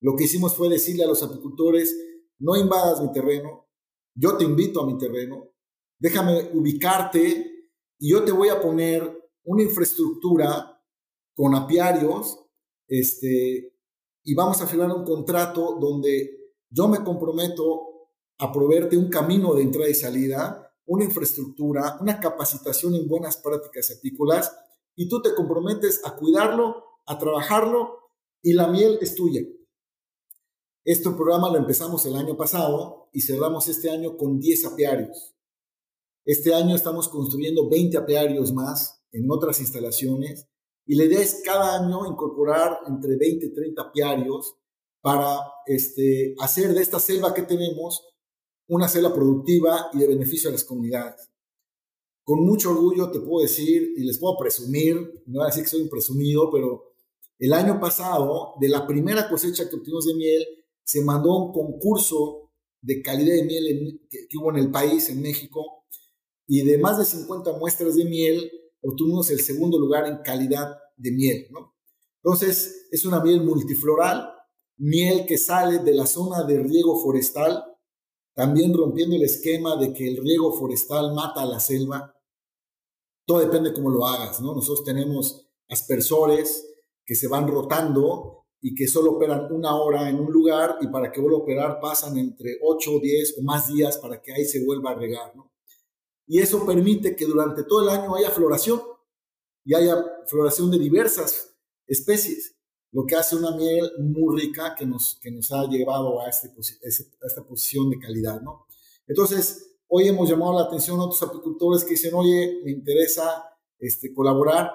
Lo 0.00 0.16
que 0.16 0.24
hicimos 0.24 0.54
fue 0.54 0.68
decirle 0.68 1.04
a 1.04 1.06
los 1.06 1.22
apicultores, 1.22 1.96
no 2.38 2.56
invadas 2.56 3.00
mi 3.00 3.12
terreno, 3.12 3.68
yo 4.14 4.36
te 4.36 4.44
invito 4.44 4.80
a 4.80 4.86
mi 4.86 4.98
terreno, 4.98 5.52
déjame 5.98 6.50
ubicarte 6.54 7.70
y 7.98 8.10
yo 8.10 8.24
te 8.24 8.32
voy 8.32 8.48
a 8.48 8.60
poner 8.60 9.30
una 9.44 9.62
infraestructura 9.62 10.80
con 11.34 11.54
apiarios, 11.54 12.38
este, 12.88 13.72
y 14.24 14.34
vamos 14.34 14.60
a 14.60 14.66
firmar 14.66 14.90
un 14.90 15.04
contrato 15.04 15.78
donde 15.80 16.52
yo 16.70 16.88
me 16.88 17.02
comprometo 17.04 17.93
a 18.38 18.52
proveerte 18.52 18.96
un 18.96 19.08
camino 19.08 19.54
de 19.54 19.62
entrada 19.62 19.88
y 19.88 19.94
salida, 19.94 20.72
una 20.86 21.04
infraestructura, 21.04 21.98
una 22.00 22.20
capacitación 22.20 22.94
en 22.94 23.08
buenas 23.08 23.36
prácticas 23.36 23.90
apícolas, 23.96 24.52
y 24.96 25.08
tú 25.08 25.20
te 25.22 25.34
comprometes 25.34 26.00
a 26.04 26.16
cuidarlo, 26.16 26.84
a 27.06 27.18
trabajarlo 27.18 27.98
y 28.42 28.52
la 28.52 28.68
miel 28.68 28.98
es 29.00 29.14
tuya. 29.14 29.42
Este 30.84 31.10
programa 31.10 31.50
lo 31.50 31.56
empezamos 31.56 32.04
el 32.06 32.14
año 32.14 32.36
pasado 32.36 33.08
y 33.12 33.22
cerramos 33.22 33.68
este 33.68 33.90
año 33.90 34.16
con 34.16 34.38
10 34.38 34.66
apiarios. 34.66 35.34
Este 36.24 36.54
año 36.54 36.74
estamos 36.74 37.08
construyendo 37.08 37.68
20 37.68 37.96
apiarios 37.98 38.52
más 38.52 39.02
en 39.12 39.30
otras 39.30 39.60
instalaciones 39.60 40.46
y 40.86 40.96
la 40.96 41.04
idea 41.04 41.24
cada 41.44 41.80
año 41.82 42.06
incorporar 42.06 42.80
entre 42.86 43.16
20 43.16 43.46
y 43.46 43.54
30 43.54 43.82
apiarios 43.82 44.56
para 45.00 45.40
este, 45.66 46.34
hacer 46.38 46.74
de 46.74 46.82
esta 46.82 47.00
selva 47.00 47.34
que 47.34 47.42
tenemos 47.42 48.13
una 48.68 48.88
selva 48.88 49.12
productiva 49.12 49.88
y 49.92 49.98
de 49.98 50.08
beneficio 50.08 50.48
a 50.48 50.52
las 50.52 50.64
comunidades. 50.64 51.30
Con 52.24 52.44
mucho 52.44 52.70
orgullo 52.70 53.10
te 53.10 53.20
puedo 53.20 53.42
decir 53.42 53.92
y 53.96 54.04
les 54.04 54.18
puedo 54.18 54.36
presumir, 54.38 54.96
no 55.26 55.40
voy 55.40 55.42
a 55.44 55.46
decir 55.46 55.64
que 55.64 55.70
soy 55.70 55.82
un 55.82 55.90
presumido, 55.90 56.50
pero 56.50 56.94
el 57.38 57.52
año 57.52 57.78
pasado, 57.78 58.54
de 58.60 58.68
la 58.68 58.86
primera 58.86 59.28
cosecha 59.28 59.68
que 59.68 59.76
obtuvimos 59.76 60.06
de 60.06 60.14
miel, 60.14 60.46
se 60.84 61.02
mandó 61.02 61.36
un 61.36 61.52
concurso 61.52 62.52
de 62.80 63.02
calidad 63.02 63.34
de 63.34 63.44
miel 63.44 64.00
que, 64.08 64.36
hubo 64.38 64.50
en 64.50 64.56
el 64.56 64.70
país, 64.70 65.08
en 65.10 65.20
México, 65.20 65.84
y 66.46 66.62
de 66.64 66.78
más 66.78 66.98
de 66.98 67.04
50 67.04 67.58
muestras 67.58 67.96
de 67.96 68.04
miel, 68.04 68.50
obtuvimos 68.82 69.30
el 69.30 69.40
segundo 69.40 69.78
lugar 69.78 70.06
en 70.06 70.18
calidad 70.18 70.76
de 70.96 71.10
miel. 71.10 71.48
¿no? 71.50 71.74
Entonces, 72.22 72.86
es 72.90 73.04
una 73.04 73.20
miel 73.20 73.42
multifloral, 73.42 74.30
miel 74.76 75.26
que 75.26 75.38
sale 75.38 75.78
de 75.78 75.94
la 75.94 76.06
zona 76.06 76.44
de 76.44 76.62
riego 76.62 76.98
forestal, 77.02 77.64
también 78.34 78.74
rompiendo 78.74 79.16
el 79.16 79.22
esquema 79.22 79.76
de 79.76 79.92
que 79.92 80.08
el 80.08 80.16
riego 80.18 80.52
forestal 80.52 81.14
mata 81.14 81.42
a 81.42 81.46
la 81.46 81.60
selva. 81.60 82.14
Todo 83.26 83.38
depende 83.38 83.72
cómo 83.72 83.90
lo 83.90 84.06
hagas, 84.06 84.40
¿no? 84.40 84.54
Nosotros 84.54 84.84
tenemos 84.84 85.48
aspersores, 85.68 86.74
que 87.04 87.14
se 87.14 87.28
van 87.28 87.46
rotando 87.48 88.46
y 88.60 88.74
que 88.74 88.88
solo 88.88 89.12
operan 89.12 89.52
una 89.52 89.76
hora 89.76 90.08
en 90.08 90.18
un 90.18 90.32
lugar 90.32 90.78
y 90.80 90.88
para 90.88 91.12
que 91.12 91.20
vuelva 91.20 91.38
a 91.38 91.42
operar 91.42 91.80
pasan 91.80 92.16
entre 92.16 92.56
8, 92.62 92.98
10 93.02 93.38
o 93.38 93.42
más 93.42 93.68
días 93.68 93.98
para 93.98 94.22
que 94.22 94.32
ahí 94.32 94.44
se 94.44 94.64
vuelva 94.64 94.92
a 94.92 94.94
regar. 94.94 95.32
Y 96.26 96.40
eso 96.40 96.64
permite 96.64 97.14
que 97.14 97.26
durante 97.26 97.64
todo 97.64 97.82
el 97.82 97.90
año 97.90 98.14
haya 98.14 98.30
floración 98.30 98.80
y 99.64 99.74
haya 99.74 100.02
floración 100.26 100.70
de 100.70 100.78
diversas 100.78 101.54
especies, 101.86 102.56
lo 102.94 103.04
que 103.04 103.16
hace 103.16 103.34
una 103.34 103.56
miel 103.56 103.90
muy 103.98 104.40
rica 104.40 104.76
que 104.76 104.86
nos, 104.86 105.18
que 105.20 105.30
nos 105.32 105.50
ha 105.50 105.66
llevado 105.66 106.20
a, 106.20 106.28
este, 106.28 106.48
esta 106.60 107.44
posición 107.44 107.90
de 107.90 107.98
calidad. 107.98 108.40
¿no? 108.40 108.66
Entonces, 109.08 109.78
hoy 109.88 110.06
hemos 110.06 110.30
llamado 110.30 110.54
la 110.54 110.66
atención 110.66 111.00
a 111.00 111.04
otros 111.04 111.20
apicultores 111.24 111.82
que 111.82 111.90
dicen, 111.90 112.14
oye, 112.14 112.60
me 112.64 112.70
interesa 112.70 113.44
este, 113.80 114.14
colaborar 114.14 114.70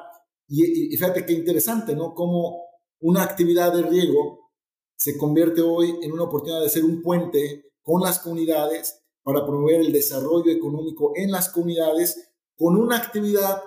y, 0.50 0.90
fíjate 0.98 1.26
qué 1.26 1.34
interesante, 1.34 1.96
¿no? 1.96 2.14
Cómo 2.14 2.64
una 3.02 3.24
actividad 3.24 3.72
de 3.72 3.84
riego 3.84 4.52
se 4.98 5.18
convierte 5.18 5.62
hoy 5.62 5.98
en 6.02 6.12
una 6.12 6.24
oportunidad 6.24 6.62
de 6.62 6.70
ser 6.70 6.84
un 6.84 7.02
puente 7.02 7.72
con 7.82 8.02
las 8.02 8.20
comunidades 8.20 9.02
para 9.24 9.46
promover 9.46 9.80
el 9.80 9.94
desarrollo 9.94 10.52
económico 10.52 11.14
en 11.16 11.32
las 11.32 11.50
comunidades 11.50 12.32
con 12.58 12.76
una 12.76 12.98
actividad 12.98 13.62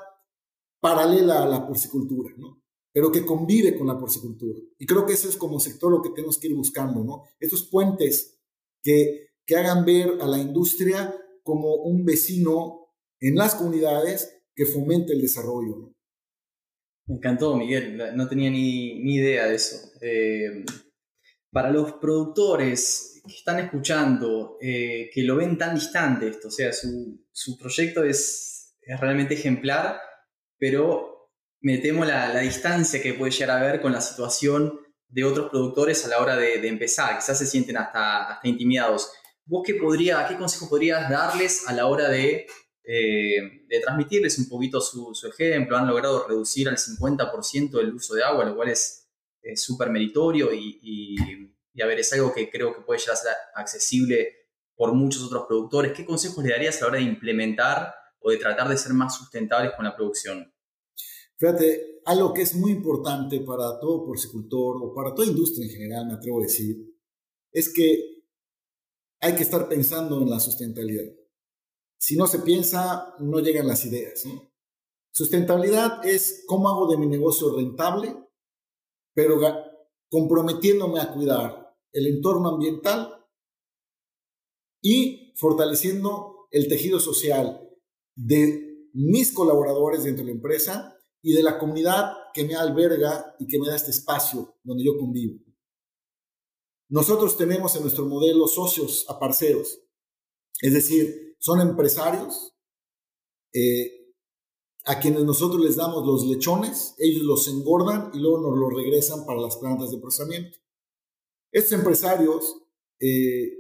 paralela 0.80 1.44
a 1.44 1.48
la 1.48 1.66
porcicultura, 1.66 2.34
¿no? 2.36 2.61
Pero 2.92 3.10
que 3.10 3.24
convive 3.24 3.76
con 3.76 3.86
la 3.86 3.98
porcicultura. 3.98 4.60
Y 4.78 4.86
creo 4.86 5.06
que 5.06 5.14
eso 5.14 5.28
es 5.28 5.36
como 5.36 5.58
sector 5.58 5.90
lo 5.90 6.02
que 6.02 6.10
tenemos 6.10 6.38
que 6.38 6.48
ir 6.48 6.54
buscando, 6.54 7.02
¿no? 7.02 7.22
Estos 7.40 7.64
puentes 7.64 8.38
que, 8.82 9.28
que 9.46 9.56
hagan 9.56 9.84
ver 9.84 10.18
a 10.20 10.26
la 10.26 10.38
industria 10.38 11.14
como 11.42 11.74
un 11.76 12.04
vecino 12.04 12.88
en 13.20 13.36
las 13.36 13.54
comunidades 13.54 14.42
que 14.54 14.66
fomente 14.66 15.12
el 15.12 15.22
desarrollo, 15.22 15.76
¿no? 15.76 15.92
Me 17.06 17.16
encantó, 17.16 17.56
Miguel, 17.56 18.00
no 18.14 18.28
tenía 18.28 18.50
ni, 18.50 19.14
idea 19.14 19.46
de 19.46 19.54
eso. 19.56 19.90
Eh, 20.00 20.64
para 21.50 21.70
los 21.70 21.94
productores 21.94 23.20
que 23.26 23.34
están 23.34 23.58
escuchando, 23.58 24.56
eh, 24.60 25.10
que 25.12 25.22
lo 25.22 25.36
ven 25.36 25.58
tan 25.58 25.74
distante 25.74 26.28
esto, 26.28 26.48
o 26.48 26.50
sea, 26.50 26.72
su, 26.72 27.58
proyecto 27.58 28.04
es, 28.04 28.74
realmente 29.00 29.34
ejemplar, 29.34 30.00
pero 30.58 31.11
metemos 31.62 32.06
la, 32.06 32.38
distancia 32.40 33.00
que 33.00 33.14
puede 33.14 33.32
llegar 33.32 33.50
a 33.50 33.60
haber 33.60 33.80
con 33.80 33.92
la 33.92 34.00
situación 34.00 34.80
de 35.08 35.24
otros 35.24 35.50
productores 35.50 36.04
a 36.04 36.08
la 36.08 36.20
hora 36.20 36.36
de, 36.36 36.66
empezar. 36.66 37.16
Quizás 37.18 37.38
se 37.38 37.46
sienten 37.46 37.76
hasta, 37.76 38.28
hasta 38.28 38.48
intimidados. 38.48 39.10
¿Vos 39.44 39.62
qué, 39.64 39.74
podría, 39.74 40.26
qué 40.28 40.36
consejo 40.36 40.68
podrías 40.68 41.08
darles 41.08 41.68
a 41.68 41.72
la 41.72 41.86
hora 41.86 42.08
de, 42.08 42.46
eh, 42.84 43.64
de 43.68 43.80
transmitirles 43.80 44.38
un 44.38 44.48
poquito 44.48 44.80
su, 44.80 45.12
ejemplo? 45.26 45.76
Han 45.76 45.86
logrado 45.86 46.26
reducir 46.26 46.68
al 46.68 46.76
50% 46.76 47.80
el 47.80 47.94
uso 47.94 48.14
de 48.14 48.24
agua, 48.24 48.44
lo 48.44 48.56
cual 48.56 48.70
es 48.70 49.08
súper 49.56 49.90
meritorio 49.90 50.52
y, 50.52 50.78
y, 50.82 51.80
a 51.80 51.86
ver, 51.86 52.00
es 52.00 52.12
algo 52.12 52.32
que 52.32 52.50
creo 52.50 52.74
que 52.74 52.82
puede 52.82 53.00
llegar 53.00 53.14
a 53.14 53.16
ser 53.16 53.32
accesible 53.54 54.36
por 54.74 54.92
muchos 54.94 55.22
otros 55.22 55.46
productores. 55.46 55.92
¿Qué 55.92 56.04
consejos 56.04 56.42
le 56.44 56.50
darías 56.50 56.78
a 56.78 56.80
la 56.82 56.86
hora 56.88 56.98
de 56.98 57.04
implementar 57.04 57.94
o 58.20 58.30
de 58.30 58.36
tratar 58.36 58.68
de 58.68 58.76
ser 58.76 58.92
más 58.94 59.16
sustentables 59.16 59.72
con 59.74 59.84
la 59.84 59.94
producción? 59.94 60.52
Fíjate, 61.42 62.00
algo 62.04 62.32
que 62.32 62.42
es 62.42 62.54
muy 62.54 62.70
importante 62.70 63.40
para 63.40 63.80
todo 63.80 64.06
porcicultor 64.06 64.76
o 64.80 64.94
para 64.94 65.12
toda 65.12 65.26
industria 65.26 65.66
en 65.66 65.72
general, 65.72 66.06
me 66.06 66.12
atrevo 66.12 66.38
a 66.38 66.44
decir, 66.44 66.96
es 67.50 67.74
que 67.74 68.22
hay 69.20 69.34
que 69.34 69.42
estar 69.42 69.68
pensando 69.68 70.22
en 70.22 70.30
la 70.30 70.38
sustentabilidad. 70.38 71.12
Si 71.98 72.16
no 72.16 72.28
se 72.28 72.38
piensa, 72.38 73.16
no 73.18 73.40
llegan 73.40 73.66
las 73.66 73.84
ideas. 73.84 74.22
Sustentabilidad 75.12 76.06
es 76.06 76.44
cómo 76.46 76.68
hago 76.68 76.88
de 76.88 76.96
mi 76.96 77.08
negocio 77.08 77.56
rentable, 77.56 78.14
pero 79.12 79.40
comprometiéndome 80.08 81.00
a 81.00 81.12
cuidar 81.12 81.76
el 81.90 82.06
entorno 82.06 82.50
ambiental 82.50 83.26
y 84.80 85.34
fortaleciendo 85.34 86.46
el 86.52 86.68
tejido 86.68 87.00
social 87.00 87.68
de 88.14 88.88
mis 88.92 89.32
colaboradores 89.32 90.04
dentro 90.04 90.24
de 90.24 90.30
la 90.30 90.36
empresa 90.36 90.98
y 91.22 91.32
de 91.32 91.42
la 91.42 91.58
comunidad 91.58 92.12
que 92.34 92.44
me 92.44 92.54
alberga 92.54 93.36
y 93.38 93.46
que 93.46 93.58
me 93.58 93.68
da 93.68 93.76
este 93.76 93.90
espacio 93.90 94.56
donde 94.62 94.84
yo 94.84 94.98
convivo. 94.98 95.38
Nosotros 96.88 97.36
tenemos 97.36 97.74
en 97.76 97.82
nuestro 97.82 98.04
modelo 98.06 98.46
socios 98.46 99.06
a 99.08 99.18
parceros, 99.18 99.80
es 100.60 100.74
decir, 100.74 101.36
son 101.38 101.60
empresarios 101.60 102.54
eh, 103.54 104.14
a 104.84 104.98
quienes 104.98 105.24
nosotros 105.24 105.62
les 105.62 105.76
damos 105.76 106.04
los 106.04 106.26
lechones, 106.26 106.94
ellos 106.98 107.22
los 107.22 107.46
engordan 107.48 108.10
y 108.14 108.18
luego 108.18 108.40
nos 108.40 108.58
los 108.58 108.74
regresan 108.74 109.24
para 109.24 109.40
las 109.40 109.56
plantas 109.56 109.90
de 109.90 109.98
procesamiento. 109.98 110.58
Estos 111.52 111.72
empresarios 111.72 112.56
eh, 113.00 113.52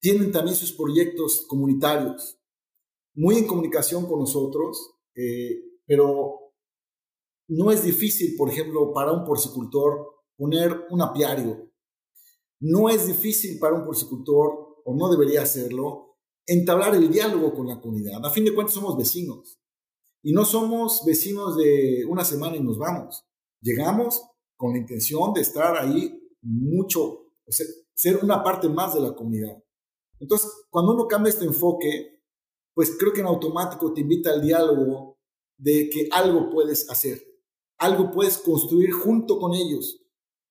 tienen 0.00 0.30
también 0.30 0.56
sus 0.56 0.72
proyectos 0.72 1.44
comunitarios, 1.48 2.38
muy 3.14 3.36
en 3.36 3.46
comunicación 3.46 4.06
con 4.06 4.20
nosotros, 4.20 4.94
eh, 5.16 5.60
pero 5.86 6.49
no 7.50 7.72
es 7.72 7.82
difícil, 7.82 8.36
por 8.36 8.48
ejemplo, 8.48 8.92
para 8.92 9.12
un 9.12 9.24
porcicultor 9.24 10.06
poner 10.36 10.86
un 10.90 11.02
apiario. 11.02 11.68
No 12.60 12.88
es 12.88 13.08
difícil 13.08 13.58
para 13.58 13.74
un 13.74 13.84
porcicultor, 13.84 14.82
o 14.84 14.94
no 14.94 15.10
debería 15.10 15.42
hacerlo, 15.42 16.16
entablar 16.46 16.94
el 16.94 17.10
diálogo 17.10 17.52
con 17.52 17.66
la 17.66 17.80
comunidad. 17.80 18.24
A 18.24 18.30
fin 18.30 18.44
de 18.44 18.54
cuentas 18.54 18.74
somos 18.74 18.96
vecinos. 18.96 19.60
Y 20.22 20.32
no 20.32 20.44
somos 20.44 21.02
vecinos 21.04 21.56
de 21.56 22.04
una 22.08 22.24
semana 22.24 22.56
y 22.56 22.62
nos 22.62 22.78
vamos. 22.78 23.24
Llegamos 23.60 24.22
con 24.56 24.72
la 24.72 24.78
intención 24.78 25.32
de 25.32 25.40
estar 25.40 25.76
ahí 25.76 26.22
mucho, 26.42 27.32
ser 27.94 28.22
una 28.22 28.44
parte 28.44 28.68
más 28.68 28.94
de 28.94 29.00
la 29.00 29.14
comunidad. 29.14 29.60
Entonces, 30.20 30.52
cuando 30.70 30.94
uno 30.94 31.08
cambia 31.08 31.30
este 31.30 31.46
enfoque, 31.46 32.22
pues 32.74 32.96
creo 32.96 33.12
que 33.12 33.20
en 33.20 33.26
automático 33.26 33.92
te 33.92 34.02
invita 34.02 34.30
al 34.30 34.40
diálogo 34.40 35.18
de 35.58 35.90
que 35.90 36.08
algo 36.12 36.48
puedes 36.48 36.88
hacer 36.88 37.29
algo 37.80 38.12
puedes 38.12 38.38
construir 38.38 38.92
junto 38.92 39.38
con 39.38 39.54
ellos. 39.54 40.00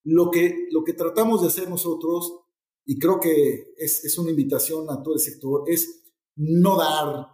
Lo 0.03 0.31
que, 0.31 0.67
lo 0.71 0.83
que 0.83 0.93
tratamos 0.93 1.41
de 1.41 1.47
hacer 1.47 1.69
nosotros, 1.69 2.41
y 2.85 2.97
creo 2.97 3.19
que 3.19 3.73
es, 3.77 4.03
es 4.03 4.17
una 4.17 4.31
invitación 4.31 4.89
a 4.89 5.01
todo 5.03 5.13
el 5.13 5.19
sector, 5.19 5.63
es 5.67 6.03
no 6.35 6.77
dar, 6.77 7.27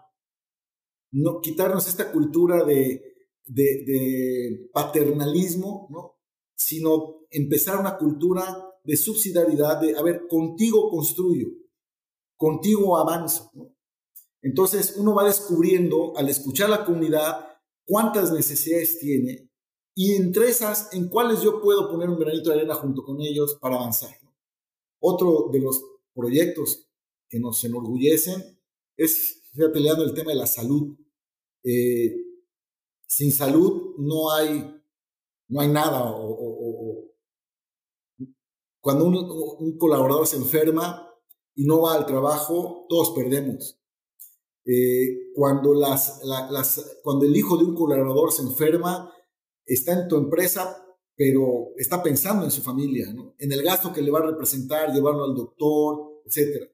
no 1.12 1.40
quitarnos 1.40 1.88
esta 1.88 2.12
cultura 2.12 2.66
de, 2.66 3.16
de, 3.46 3.64
de 3.86 4.70
paternalismo, 4.74 5.88
¿no? 5.90 6.20
sino 6.56 7.22
empezar 7.30 7.80
una 7.80 7.98
cultura 7.98 8.44
de 8.84 8.98
subsidiariedad, 8.98 9.80
de, 9.80 9.98
a 9.98 10.02
ver, 10.02 10.28
contigo 10.28 10.90
construyo, 10.90 11.48
contigo 12.36 12.98
avanzo. 12.98 13.50
¿no? 13.54 13.74
Entonces 14.42 14.96
uno 14.98 15.16
va 15.16 15.24
descubriendo, 15.24 16.18
al 16.18 16.28
escuchar 16.28 16.68
a 16.68 16.80
la 16.80 16.86
comunidad, 16.86 17.48
cuántas 17.86 18.34
necesidades 18.34 19.00
tiene 19.00 19.45
y 19.98 20.14
entre 20.14 20.50
esas, 20.50 20.94
en 20.94 21.08
cuáles 21.08 21.42
yo 21.42 21.62
puedo 21.62 21.90
poner 21.90 22.10
un 22.10 22.20
granito 22.20 22.50
de 22.50 22.58
arena 22.58 22.76
junto 22.76 23.02
con 23.02 23.22
ellos 23.22 23.58
para 23.62 23.78
avanzar. 23.78 24.14
Otro 25.00 25.50
de 25.54 25.60
los 25.60 25.82
proyectos 26.14 26.86
que 27.30 27.40
nos 27.40 27.64
enorgullecen 27.64 28.60
es, 28.98 29.42
fíjate, 29.54 29.80
el 29.80 30.14
tema 30.14 30.32
de 30.32 30.38
la 30.38 30.48
salud. 30.48 30.98
Eh, 31.64 32.14
sin 33.08 33.32
salud 33.32 33.96
no 33.98 34.32
hay, 34.32 34.82
no 35.48 35.62
hay 35.62 35.70
nada. 35.70 36.12
O, 36.14 37.06
cuando 38.82 39.06
un, 39.06 39.78
colaborador 39.78 40.28
se 40.28 40.36
enferma 40.36 41.10
y 41.56 41.66
no 41.66 41.82
va 41.82 41.96
al 41.96 42.06
trabajo, 42.06 42.86
todos 42.90 43.12
perdemos. 43.12 43.80
Eh, 44.66 45.32
cuando, 45.34 45.74
las, 45.74 46.22
las, 46.24 47.00
cuando 47.02 47.26
el 47.26 47.36
hijo 47.36 47.56
de 47.58 47.64
un 47.64 47.76
colaborador 47.76 48.34
se 48.34 48.42
enferma, 48.42 49.15
está 49.66 49.94
en 49.94 50.08
tu 50.08 50.18
empresa, 50.18 50.86
pero 51.16 51.70
está 51.78 52.04
pensando 52.04 52.44
en 52.46 52.52
su 52.52 52.62
familia, 52.62 53.08
en 53.38 53.52
el 53.52 53.64
gasto 53.64 53.92
que 53.92 54.02
le 54.02 54.12
va 54.12 54.20
a 54.20 54.32
representar, 54.32 54.94
llevarlo 54.94 55.24
al 55.24 55.36
doctor, 55.36 56.22
etc. 56.26 56.70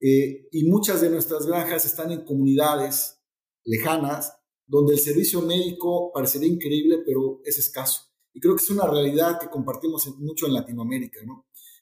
Eh, 0.00 0.48
y 0.52 0.64
muchas 0.64 1.00
de 1.00 1.10
nuestras 1.10 1.46
granjas 1.46 1.84
están 1.86 2.12
en 2.12 2.24
comunidades 2.24 3.18
lejanas, 3.64 4.32
donde 4.66 4.94
el 4.94 5.00
servicio 5.00 5.40
médico 5.42 6.10
parecería 6.12 6.48
increíble, 6.48 6.98
pero 7.04 7.40
es 7.44 7.58
escaso. 7.58 8.02
Y 8.34 8.40
creo 8.40 8.54
que 8.54 8.62
es 8.62 8.70
una 8.70 8.86
realidad 8.86 9.40
que 9.40 9.48
compartimos 9.48 10.06
mucho 10.18 10.46
en 10.46 10.52
Latinoamérica. 10.52 11.20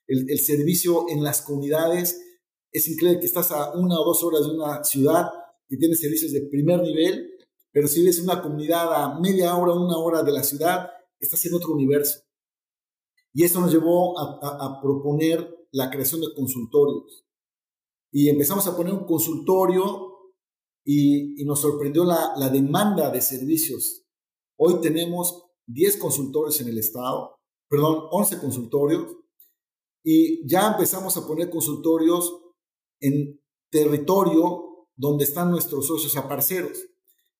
El, 0.06 0.30
el 0.30 0.38
servicio 0.38 1.06
en 1.08 1.24
las 1.24 1.42
comunidades 1.42 2.20
es 2.70 2.88
increíble 2.88 3.20
que 3.20 3.26
estás 3.26 3.50
a 3.50 3.72
una 3.72 3.98
o 3.98 4.04
dos 4.04 4.22
horas 4.22 4.46
de 4.46 4.52
una 4.52 4.84
ciudad 4.84 5.26
que 5.66 5.76
tiene 5.76 5.96
servicios 5.96 6.32
de 6.32 6.42
primer 6.42 6.82
nivel 6.82 7.33
pero 7.74 7.88
si 7.88 8.00
vives 8.00 8.18
en 8.18 8.30
una 8.30 8.40
comunidad 8.40 8.94
a 8.94 9.18
media 9.18 9.56
hora, 9.56 9.72
una 9.72 9.98
hora 9.98 10.22
de 10.22 10.30
la 10.30 10.44
ciudad, 10.44 10.88
estás 11.18 11.44
en 11.44 11.54
otro 11.54 11.72
universo. 11.72 12.20
Y 13.32 13.42
eso 13.42 13.60
nos 13.60 13.72
llevó 13.72 14.16
a, 14.16 14.80
proponer 14.80 15.66
la 15.72 15.90
creación 15.90 16.20
de 16.20 16.32
consultorios. 16.36 17.26
Y 18.12 18.28
empezamos 18.28 18.64
a 18.68 18.76
poner 18.76 18.94
un 18.94 19.04
consultorio 19.04 20.32
y, 20.84 21.44
nos 21.44 21.62
sorprendió 21.62 22.04
la, 22.04 22.48
demanda 22.48 23.10
de 23.10 23.20
servicios. 23.20 24.04
Hoy 24.56 24.80
tenemos 24.80 25.44
10 25.66 25.96
consultorios 25.96 26.60
en 26.60 26.68
el 26.68 26.78
estado, 26.78 27.40
perdón, 27.68 28.06
11 28.12 28.38
consultorios, 28.38 29.16
y 30.04 30.46
ya 30.48 30.68
empezamos 30.68 31.16
a 31.16 31.26
poner 31.26 31.50
consultorios 31.50 32.40
en 33.00 33.40
territorio 33.68 34.86
donde 34.94 35.24
están 35.24 35.50
nuestros 35.50 35.88
socios 35.88 36.16
aparceros. 36.16 36.78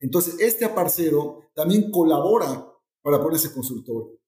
Entonces, 0.04 0.36
este 0.38 0.66
aparcero 0.66 1.48
también 1.54 1.90
colabora 1.90 2.70
para 3.00 3.22
poner 3.22 3.38
ese 3.38 3.54
consultorio. 3.54 4.20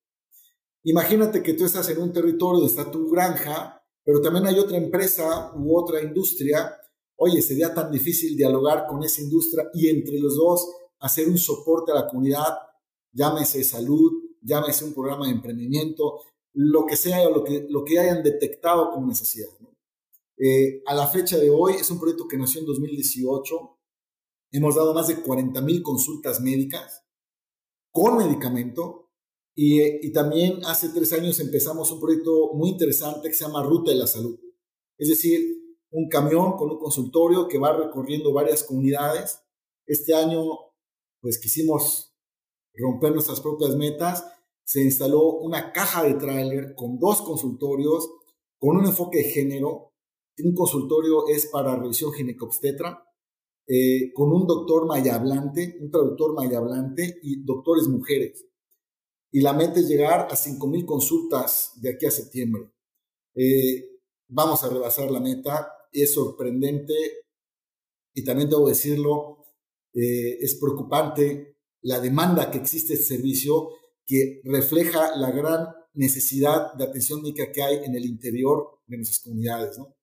Imagínate 0.85 1.43
que 1.43 1.53
tú 1.53 1.67
estás 1.67 1.87
en 1.91 2.01
un 2.01 2.15
territorio 2.15 2.61
donde 2.61 2.71
está 2.71 2.91
tu 2.91 3.11
granja, 3.11 3.85
pero 4.03 4.23
también 4.23 4.47
hay 4.47 4.59
otra 4.59 4.79
empresa 4.79 5.53
u 5.55 5.79
otra 5.79 6.03
industria. 6.03 6.75
Oye, 7.17 7.43
sería 7.43 7.75
tan 7.75 7.91
difícil 7.91 8.39
dialogar 8.39 8.87
con 8.87 9.03
esa 9.03 9.21
industria 9.21 9.69
y 9.75 9.91
entre 9.91 10.19
los 10.19 10.37
dos 10.37 10.67
hacer 11.01 11.29
un 11.29 11.37
soporte 11.37 11.93
a 11.93 11.97
la 11.97 12.09
comunidad, 12.09 12.57
llámese 13.13 13.63
salud, 13.63 14.13
llámese 14.41 14.83
un 14.83 14.95
programa 14.95 15.27
de 15.27 15.33
emprendimiento, 15.33 16.23
lo 16.55 16.87
que 16.87 16.97
sea, 16.97 17.29
lo 17.29 17.45
que, 17.45 17.67
lo 17.69 17.85
que 17.85 17.99
hayan 17.99 18.23
detectado 18.23 18.93
como 18.93 19.09
necesidad. 19.09 19.49
Eh, 20.39 20.83
a 20.87 20.95
la 20.95 21.07
fecha 21.07 21.37
de 21.37 21.51
hoy 21.51 21.75
es 21.75 21.91
un 21.91 22.01
proyecto 22.01 22.27
que 22.27 22.39
nació 22.39 22.61
en 22.61 22.67
2018 22.67 23.76
Hemos 24.57 24.75
dado 24.75 24.95
más 24.95 25.07
de 25.09 25.21
40 25.21 25.61
mil 25.61 25.83
consultas 25.83 26.41
médicas 26.41 27.05
con 27.93 28.17
medicamento 28.17 29.11
y, 29.55 30.11
también 30.13 30.65
hace 30.65 30.89
tres 30.89 31.13
años 31.13 31.39
empezamos 31.41 31.91
un 31.91 32.01
proyecto 32.01 32.55
muy 32.55 32.71
interesante 32.71 33.29
que 33.29 33.35
se 33.35 33.45
llama 33.45 33.63
Ruta 33.63 33.91
de 33.91 33.99
la 33.99 34.07
Salud. 34.07 34.41
Es 34.97 35.11
decir, 35.11 35.43
un 35.91 36.09
camión 36.09 36.57
con 36.57 36.71
un 36.71 36.79
consultorio 36.79 37.49
que 37.49 37.59
va 37.59 37.77
recorriendo 37.77 38.33
varias 38.33 38.63
comunidades. 38.63 39.43
Este 39.85 40.15
año, 40.15 40.43
pues 41.21 41.39
quisimos 41.39 42.17
romper 42.73 43.13
nuestras 43.13 43.43
propias 43.43 43.77
metas. 43.77 44.25
Se 44.65 44.83
instaló 44.83 45.35
una 45.35 45.71
caja 45.71 46.03
de 46.03 46.15
tráiler 46.15 46.75
con 46.75 46.99
dos 46.99 47.21
consultorios, 47.21 48.09
con 48.59 48.79
un 48.79 48.87
enfoque 48.87 49.19
de 49.19 49.25
género. 49.25 49.93
Un 50.43 50.55
consultorio 50.55 51.29
es 51.29 51.45
para 51.45 51.77
revisión 51.77 52.15
ginecobstetra 52.15 53.03
eh, 53.69 54.13
con 54.15 54.33
un 54.33 54.47
doctor 54.47 54.87
mayablante, 54.87 55.79
un 55.81 55.91
traductor 55.91 56.35
mayablante 56.35 57.19
y 57.23 57.45
doctores 57.45 57.89
mujeres. 57.89 58.47
Y 59.33 59.41
la 59.41 59.53
meta 59.53 59.81
es 59.81 59.89
llegar 59.89 60.29
a 60.31 60.37
5.000 60.37 60.85
consultas 60.85 61.73
de 61.77 61.91
aquí 61.91 62.07
a 62.07 62.11
septiembre. 62.11 62.71
Eh, 63.35 64.01
vamos 64.29 64.63
a 64.63 64.69
rebasar 64.69 65.11
la 65.11 65.21
meta. 65.21 65.73
Es 65.93 66.15
sorprendente 66.15 66.95
y 68.15 68.25
también 68.25 68.49
debo 68.49 68.69
decirlo, 68.69 69.45
eh, 69.95 70.39
es 70.41 70.55
preocupante 70.55 71.57
la 71.83 72.01
demanda 72.01 72.51
que 72.51 72.59
existe 72.59 72.95
este 72.95 73.17
servicio 73.17 73.71
que 74.07 74.41
refleja 74.45 75.17
la 75.17 75.31
gran 75.31 75.69
necesidad 75.95 76.75
de 76.75 76.85
atención 76.85 77.23
médica 77.23 77.51
que 77.51 77.63
hay 77.63 77.85
en 77.85 77.95
el 77.95 78.05
interior 78.05 78.81
de 78.87 78.99
nuestras 78.99 79.21
comunidades. 79.21 79.79
¿no? 79.79 79.96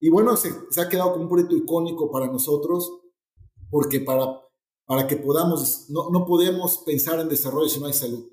Y 0.00 0.10
bueno, 0.10 0.36
se, 0.36 0.50
ha 0.80 0.88
quedado 0.88 1.12
como 1.12 1.24
un 1.24 1.28
proyecto 1.30 1.56
icónico 1.56 2.10
para 2.10 2.26
nosotros, 2.26 3.00
porque 3.70 4.00
para, 4.00 4.40
para 4.84 5.06
que 5.06 5.16
podamos, 5.16 5.86
no, 5.88 6.10
no 6.10 6.26
podemos 6.26 6.78
pensar 6.78 7.18
en 7.20 7.28
desarrollo 7.28 7.68
si 7.68 7.80
no 7.80 7.86
hay 7.86 7.92
salud. 7.92 8.28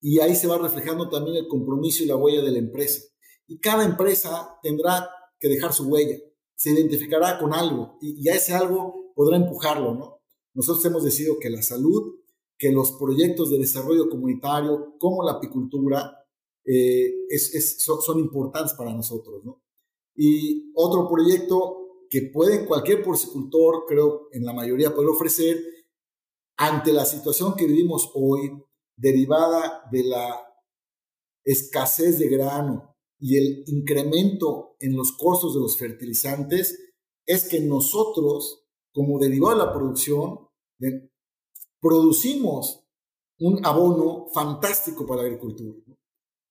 Y 0.00 0.18
ahí 0.20 0.34
se 0.34 0.46
va 0.46 0.58
reflejando 0.58 1.08
también 1.08 1.36
el 1.36 1.48
compromiso 1.48 2.02
y 2.02 2.06
la 2.06 2.16
huella 2.16 2.42
de 2.42 2.52
la 2.52 2.58
empresa. 2.58 3.02
Y 3.46 3.58
cada 3.58 3.84
empresa 3.84 4.58
tendrá 4.62 5.08
que 5.38 5.48
dejar 5.48 5.72
su 5.72 5.84
huella, 5.88 6.16
se 6.56 6.70
identificará 6.70 7.38
con 7.38 7.52
algo 7.52 7.98
y, 8.00 8.28
a 8.28 8.34
ese 8.34 8.54
algo 8.54 9.12
podrá 9.14 9.36
empujarlo, 9.36 9.94
¿no? 9.94 10.20
Nosotros 10.54 10.84
hemos 10.86 11.04
decidido 11.04 11.38
que 11.38 11.50
la 11.50 11.62
salud, 11.62 12.14
que 12.56 12.70
los 12.70 12.92
proyectos 12.92 13.50
de 13.50 13.58
desarrollo 13.58 14.08
comunitario, 14.08 14.94
como 14.98 15.22
la 15.22 15.32
apicultura, 15.32 16.24
eh, 16.64 17.12
es, 17.28 17.82
son, 17.82 18.00
son, 18.00 18.20
importantes 18.20 18.72
para 18.74 18.94
nosotros, 18.94 19.44
¿no? 19.44 19.63
Y 20.16 20.72
otro 20.74 21.08
proyecto 21.08 22.06
que 22.08 22.22
puede 22.32 22.66
cualquier 22.66 23.02
porcicultor, 23.02 23.84
creo, 23.86 24.28
en 24.32 24.44
la 24.44 24.52
mayoría 24.52 24.94
puede 24.94 25.08
ofrecer, 25.08 25.60
ante 26.56 26.92
la 26.92 27.04
situación 27.04 27.54
que 27.56 27.66
vivimos 27.66 28.10
hoy, 28.14 28.62
derivada 28.96 29.82
de 29.90 30.04
la 30.04 30.40
escasez 31.44 32.18
de 32.18 32.28
grano 32.28 32.96
y 33.18 33.36
el 33.36 33.64
incremento 33.66 34.76
en 34.78 34.96
los 34.96 35.12
costos 35.12 35.54
de 35.54 35.60
los 35.60 35.76
fertilizantes, 35.76 36.78
es 37.26 37.48
que 37.48 37.60
nosotros, 37.60 38.64
como 38.92 39.18
derivado 39.18 39.58
de 39.58 39.64
la 39.64 39.72
producción, 39.72 40.48
producimos 41.80 42.84
un 43.40 43.64
abono 43.66 44.28
fantástico 44.32 45.06
para 45.06 45.22
la 45.22 45.28
agricultura. 45.28 45.78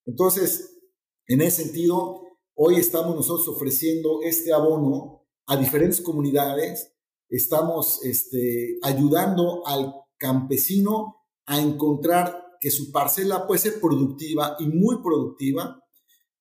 Entonces, 0.05 0.81
en 1.27 1.41
ese 1.41 1.63
sentido, 1.63 2.23
Hoy 2.55 2.75
estamos 2.75 3.15
nosotros 3.15 3.47
ofreciendo 3.47 4.19
este 4.21 4.53
abono 4.53 5.25
a 5.47 5.57
diferentes 5.57 6.01
comunidades, 6.01 6.93
estamos 7.27 8.03
este, 8.05 8.77
ayudando 8.83 9.65
al 9.65 9.91
campesino 10.17 11.15
a 11.47 11.59
encontrar 11.59 12.43
que 12.59 12.69
su 12.69 12.91
parcela 12.91 13.47
puede 13.47 13.59
ser 13.59 13.81
productiva 13.81 14.55
y 14.59 14.67
muy 14.67 15.01
productiva. 15.01 15.81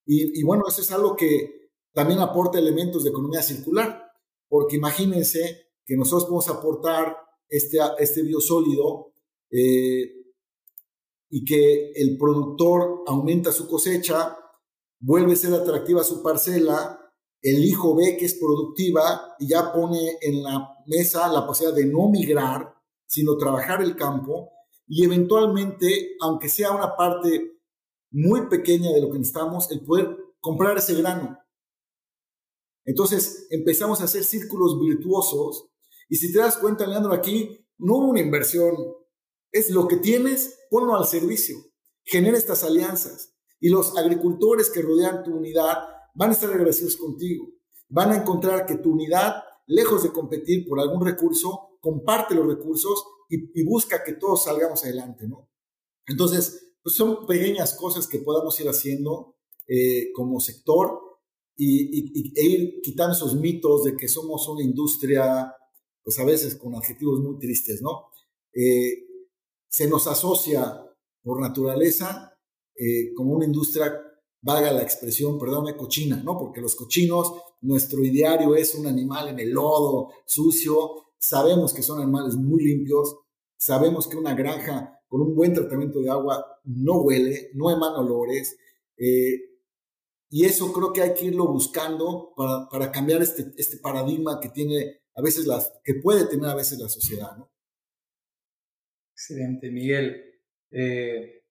Y, 0.04 0.42
bueno, 0.42 0.64
eso 0.68 0.82
es 0.82 0.92
algo 0.92 1.16
que 1.16 1.70
también 1.94 2.20
aporta 2.20 2.58
elementos 2.58 3.04
de 3.04 3.10
economía 3.10 3.42
circular, 3.42 4.04
porque 4.48 4.76
imagínense 4.76 5.70
que 5.86 5.96
nosotros 5.96 6.24
podemos 6.24 6.48
aportar 6.48 7.16
este, 7.48 7.78
este 7.98 8.22
biosólido 8.22 9.14
eh, 9.50 10.12
y 11.30 11.44
que 11.44 11.92
el 11.92 12.18
productor 12.18 13.02
aumenta 13.06 13.50
su 13.50 13.66
cosecha, 13.66 14.36
vuelve 15.02 15.32
a 15.32 15.36
ser 15.36 15.52
atractiva 15.52 16.04
su 16.04 16.22
parcela, 16.22 16.98
el 17.42 17.64
hijo 17.64 17.96
ve 17.96 18.16
que 18.16 18.24
es 18.24 18.34
productiva 18.34 19.34
y 19.38 19.48
ya 19.48 19.72
pone 19.72 20.16
en 20.22 20.42
la 20.42 20.76
mesa 20.86 21.28
la 21.28 21.44
posibilidad 21.44 21.76
de 21.76 21.86
no 21.86 22.08
migrar, 22.08 22.72
sino 23.06 23.36
trabajar 23.36 23.82
el 23.82 23.96
campo 23.96 24.50
y 24.86 25.04
eventualmente, 25.04 26.16
aunque 26.20 26.48
sea 26.48 26.70
una 26.70 26.96
parte 26.96 27.58
muy 28.12 28.48
pequeña 28.48 28.92
de 28.92 29.00
lo 29.00 29.10
que 29.10 29.18
necesitamos, 29.18 29.70
el 29.72 29.84
poder 29.84 30.16
comprar 30.40 30.78
ese 30.78 30.94
grano. 30.94 31.38
Entonces 32.84 33.48
empezamos 33.50 34.00
a 34.00 34.04
hacer 34.04 34.22
círculos 34.22 34.80
virtuosos 34.80 35.68
y 36.08 36.16
si 36.16 36.32
te 36.32 36.38
das 36.38 36.56
cuenta, 36.56 36.86
Leandro, 36.86 37.12
aquí 37.12 37.66
no 37.78 37.96
hubo 37.96 38.10
una 38.10 38.20
inversión, 38.20 38.76
es 39.50 39.70
lo 39.70 39.88
que 39.88 39.96
tienes, 39.96 40.60
ponlo 40.70 40.94
al 40.94 41.06
servicio, 41.06 41.56
genera 42.04 42.38
estas 42.38 42.62
alianzas. 42.62 43.31
Y 43.62 43.68
los 43.68 43.96
agricultores 43.96 44.68
que 44.70 44.82
rodean 44.82 45.22
tu 45.22 45.36
unidad 45.36 45.78
van 46.14 46.30
a 46.30 46.32
estar 46.32 46.50
agradecidos 46.50 46.96
contigo. 46.96 47.48
Van 47.88 48.10
a 48.10 48.16
encontrar 48.16 48.66
que 48.66 48.78
tu 48.78 48.90
unidad, 48.90 49.36
lejos 49.68 50.02
de 50.02 50.10
competir 50.10 50.68
por 50.68 50.80
algún 50.80 51.06
recurso, 51.06 51.78
comparte 51.80 52.34
los 52.34 52.44
recursos 52.44 53.04
y, 53.28 53.62
busca 53.62 54.02
que 54.02 54.14
todos 54.14 54.42
salgamos 54.42 54.82
adelante, 54.82 55.28
¿no? 55.28 55.48
Entonces, 56.08 56.74
pues 56.82 56.96
son 56.96 57.24
pequeñas 57.24 57.74
cosas 57.74 58.08
que 58.08 58.18
podamos 58.18 58.58
ir 58.58 58.68
haciendo 58.68 59.36
eh, 59.68 60.10
como 60.12 60.40
sector 60.40 61.00
y, 61.56 62.34
e 62.36 62.44
ir 62.44 62.80
quitando 62.82 63.14
esos 63.14 63.36
mitos 63.36 63.84
de 63.84 63.96
que 63.96 64.08
somos 64.08 64.48
una 64.48 64.64
industria, 64.64 65.54
pues 66.02 66.18
a 66.18 66.24
veces 66.24 66.56
con 66.56 66.74
adjetivos 66.74 67.20
muy 67.20 67.38
tristes, 67.38 67.80
¿no? 67.80 68.08
Eh, 68.52 69.06
se 69.68 69.86
nos 69.86 70.08
asocia 70.08 70.84
por 71.22 71.40
naturaleza 71.40 72.31
eh, 72.76 73.12
como 73.14 73.32
una 73.32 73.44
industria, 73.44 74.00
valga 74.40 74.72
la 74.72 74.82
expresión, 74.82 75.38
perdóname, 75.38 75.76
cochina, 75.76 76.16
¿no? 76.16 76.38
Porque 76.38 76.60
los 76.60 76.74
cochinos, 76.74 77.32
nuestro 77.60 78.04
ideario 78.04 78.54
es 78.56 78.74
un 78.74 78.86
animal 78.86 79.28
en 79.28 79.38
el 79.38 79.50
lodo, 79.50 80.10
sucio, 80.26 81.12
sabemos 81.18 81.72
que 81.72 81.82
son 81.82 82.00
animales 82.00 82.34
muy 82.34 82.64
limpios, 82.64 83.16
sabemos 83.56 84.08
que 84.08 84.16
una 84.16 84.34
granja 84.34 85.00
con 85.08 85.20
un 85.20 85.34
buen 85.34 85.54
tratamiento 85.54 86.00
de 86.00 86.10
agua 86.10 86.44
no 86.64 87.02
huele, 87.02 87.50
no 87.54 87.70
emana 87.70 87.98
olores, 87.98 88.56
eh, 88.96 89.52
y 90.30 90.46
eso 90.46 90.72
creo 90.72 90.92
que 90.92 91.02
hay 91.02 91.14
que 91.14 91.26
irlo 91.26 91.46
buscando 91.46 92.32
para, 92.34 92.68
para 92.68 92.90
cambiar 92.90 93.22
este, 93.22 93.52
este 93.58 93.76
paradigma 93.76 94.40
que 94.40 94.48
tiene 94.48 95.02
a 95.14 95.20
veces 95.20 95.46
las, 95.46 95.72
que 95.84 95.94
puede 95.94 96.26
tener 96.26 96.48
a 96.48 96.54
veces 96.54 96.78
la 96.78 96.88
sociedad, 96.88 97.36
¿no? 97.36 97.50
Excelente, 99.12 99.70
Miguel. 99.70 100.24
Eh, 100.70 101.44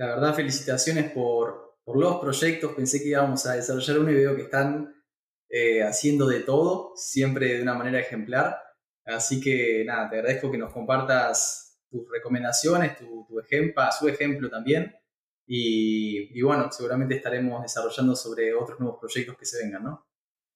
la 0.00 0.14
verdad, 0.14 0.34
felicitaciones 0.34 1.12
por, 1.12 1.76
por 1.84 1.98
los 1.98 2.18
proyectos. 2.20 2.72
Pensé 2.72 3.02
que 3.02 3.10
íbamos 3.10 3.44
a 3.44 3.52
desarrollar 3.52 3.98
uno 3.98 4.10
y 4.10 4.14
veo 4.14 4.34
que 4.34 4.44
están 4.44 4.94
eh, 5.50 5.82
haciendo 5.82 6.26
de 6.26 6.40
todo, 6.40 6.94
siempre 6.96 7.56
de 7.56 7.62
una 7.62 7.74
manera 7.74 8.00
ejemplar. 8.00 8.56
Así 9.04 9.42
que 9.42 9.84
nada, 9.84 10.08
te 10.08 10.16
agradezco 10.16 10.50
que 10.50 10.56
nos 10.56 10.72
compartas 10.72 11.82
tus 11.90 12.10
recomendaciones, 12.10 12.96
tu, 12.96 13.26
tu 13.28 13.40
ejemplo, 13.40 13.82
su 13.98 14.08
ejemplo 14.08 14.48
también. 14.48 14.90
Y, 15.46 16.30
y, 16.32 16.40
bueno, 16.40 16.72
seguramente 16.72 17.16
estaremos 17.16 17.60
desarrollando 17.60 18.16
sobre 18.16 18.54
otros 18.54 18.80
nuevos 18.80 18.98
proyectos 18.98 19.36
que 19.36 19.44
se 19.44 19.62
vengan, 19.62 19.84
¿no? 19.84 20.06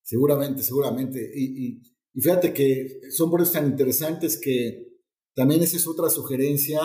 Seguramente, 0.02 0.62
seguramente. 0.62 1.20
Y, 1.35 1.66
y, 1.66 1.83
y 2.14 2.20
fíjate 2.22 2.54
que 2.54 3.11
son 3.11 3.30
proyectos 3.30 3.61
tan 3.61 3.66
interesantes 3.66 4.40
que 4.40 5.02
también 5.35 5.62
esa 5.62 5.76
es 5.76 5.87
otra 5.87 6.09
sugerencia, 6.09 6.80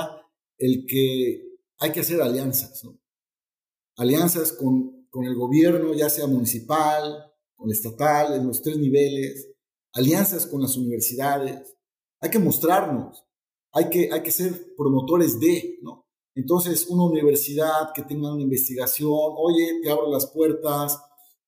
el 0.58 0.86
que 0.86 1.49
hay 1.80 1.92
que 1.92 2.02
hacer 2.02 2.22
alianzas. 2.22 2.84
Alianzas 3.96 4.54
con, 4.54 5.08
el 5.24 5.36
gobierno, 5.36 5.94
ya 5.94 6.10
sea 6.10 6.28
municipal, 6.28 7.34
con 7.56 7.72
estatal, 7.72 8.34
en 8.34 8.48
los 8.48 8.62
tres 8.62 8.78
niveles, 8.78 9.50
alianzas 9.94 10.46
con 10.46 10.62
las 10.62 10.78
universidades. 10.78 11.76
Hay 12.22 12.30
que 12.30 12.40
mostrarnos, 12.40 13.26
hay 13.72 13.90
que, 13.90 14.10
hay 14.12 14.22
que 14.22 14.32
ser 14.32 14.76
promotores 14.76 15.40
de, 15.40 15.80
¿no? 15.82 16.06
Entonces, 16.36 16.88
una 16.88 17.04
universidad 17.06 17.92
que 17.94 18.04
tenga 18.04 18.32
una 18.34 18.44
investigación, 18.44 19.10
oye, 19.12 19.80
te 19.82 19.90
abro 19.90 20.12
las 20.12 20.28
puertas, 20.28 20.98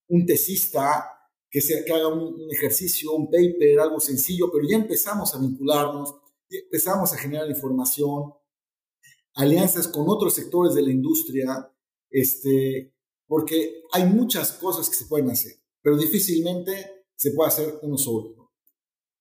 un 0.07 0.25
tesista 0.25 1.05
que, 1.49 1.61
se, 1.61 1.85
que 1.85 1.93
haga 1.93 2.07
un, 2.07 2.41
un, 2.41 2.51
ejercicio, 2.51 3.13
un 3.13 3.29
paper, 3.29 3.79
algo 3.79 3.99
sencillo, 3.99 4.49
pero 4.51 4.67
ya 4.67 4.77
empezamos 4.77 5.33
a 5.33 5.39
vincularnos, 5.39 6.15
empezamos 6.49 7.13
a 7.13 7.17
generar 7.17 7.49
información, 7.49 8.33
alianzas 9.35 9.87
con 9.87 10.05
otros 10.07 10.33
sectores 10.33 10.73
de 10.73 10.81
la 10.81 10.91
industria, 10.91 11.71
este, 12.09 12.93
porque 13.27 13.83
hay 13.91 14.05
muchas 14.05 14.53
cosas 14.53 14.89
que 14.89 14.95
se 14.95 15.05
pueden 15.05 15.29
hacer, 15.29 15.53
pero 15.81 15.97
difícilmente 15.97 17.05
se 17.15 17.31
puede 17.31 17.49
hacer 17.49 17.79
uno 17.81 17.97
solo. 17.97 18.51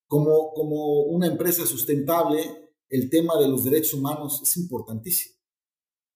Como, 0.07 0.53
como 0.53 1.03
una 1.03 1.27
empresa 1.27 1.65
sustentable, 1.67 2.73
el 2.89 3.09
tema 3.09 3.39
de 3.39 3.49
los 3.49 3.63
derechos 3.63 3.95
humanos 3.95 4.41
es 4.43 4.57
importantísimo. 4.57 5.37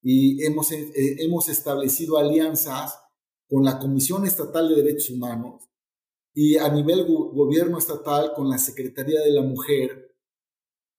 Y 0.02 0.44
hemos, 0.44 0.72
eh, 0.72 0.92
hemos 1.20 1.48
establecido 1.48 2.18
alianzas 2.18 2.98
con 3.48 3.64
la 3.64 3.78
Comisión 3.78 4.26
Estatal 4.26 4.68
de 4.68 4.82
Derechos 4.82 5.10
Humanos 5.10 5.62
y 6.34 6.56
a 6.56 6.68
nivel 6.68 7.06
gobierno 7.06 7.78
estatal 7.78 8.32
con 8.34 8.48
la 8.48 8.58
Secretaría 8.58 9.20
de 9.20 9.30
la 9.30 9.42
Mujer 9.42 10.03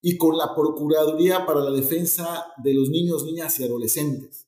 y 0.08 0.20
con 0.20 0.38
la 0.38 0.54
Procuraduría 0.54 1.48
para 1.48 1.62
la 1.62 1.72
Defensa 1.72 2.54
de 2.64 2.76
los 2.76 2.90
Niños, 2.90 3.26
Niñas 3.26 3.60
y 3.60 3.64
Adolescentes. 3.64 4.48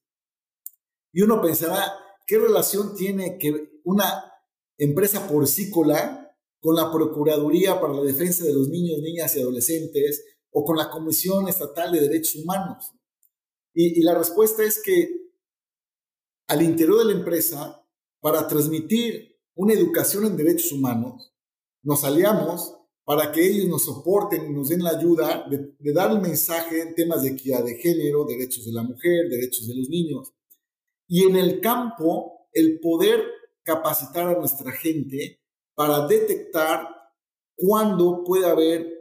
Y 1.12 1.24
uno 1.24 1.42
pensará, 1.42 1.98
¿qué 2.28 2.38
relación 2.38 2.96
tiene 2.96 3.40
que 3.40 3.82
una 3.84 4.32
empresa 4.78 5.28
porcícola 5.28 6.32
con 6.60 6.76
la 6.76 6.92
Procuraduría 6.92 7.82
para 7.82 7.96
la 7.96 8.04
Defensa 8.04 8.44
de 8.44 8.54
los 8.54 8.70
Niños, 8.70 9.00
Niñas 9.00 9.36
y 9.36 9.42
Adolescentes 9.42 10.26
o 10.52 10.64
con 10.64 10.78
la 10.78 10.92
Comisión 10.92 11.48
Estatal 11.48 11.92
de 11.92 12.02
Derechos 12.02 12.36
Humanos? 12.36 12.92
Y, 13.74 14.00
y 14.00 14.04
la 14.04 14.14
respuesta 14.14 14.64
es 14.64 14.80
que 14.80 15.10
al 16.50 16.62
interior 16.62 17.00
de 17.00 17.06
la 17.06 17.14
empresa, 17.14 17.84
para 18.22 18.48
transmitir 18.48 19.40
una 19.56 19.74
educación 19.74 20.28
en 20.28 20.38
derechos 20.38 20.72
humanos, 20.72 21.34
nos 21.82 22.04
aliamos 22.04 22.78
para 23.08 23.32
que 23.32 23.48
ellos 23.48 23.68
nos 23.68 23.86
soporten 23.86 24.48
y 24.48 24.54
nos 24.54 24.68
den 24.68 24.84
la 24.84 24.90
ayuda 24.90 25.48
de, 25.50 25.94
dar 25.94 26.12
el 26.12 26.20
mensaje 26.20 26.82
en 26.82 26.94
temas 26.94 27.24
de 27.24 27.30
equidad 27.30 27.64
de 27.64 27.76
género, 27.76 28.26
derechos 28.26 28.66
de 28.66 28.74
la 28.74 28.84
mujer, 28.84 29.30
derechos 29.30 29.66
de 29.66 29.76
los 29.76 29.88
niños. 29.88 30.34
Y 31.08 31.24
en 31.24 31.38
el 31.38 31.62
campo, 31.62 32.50
el 32.52 32.82
poder 32.82 33.24
capacitar 33.64 34.28
a 34.28 34.38
nuestra 34.38 34.74
gente 34.74 35.42
para 35.74 36.06
detectar 36.06 36.86
cuándo 37.56 38.26
puede 38.26 38.46
haber 38.46 38.94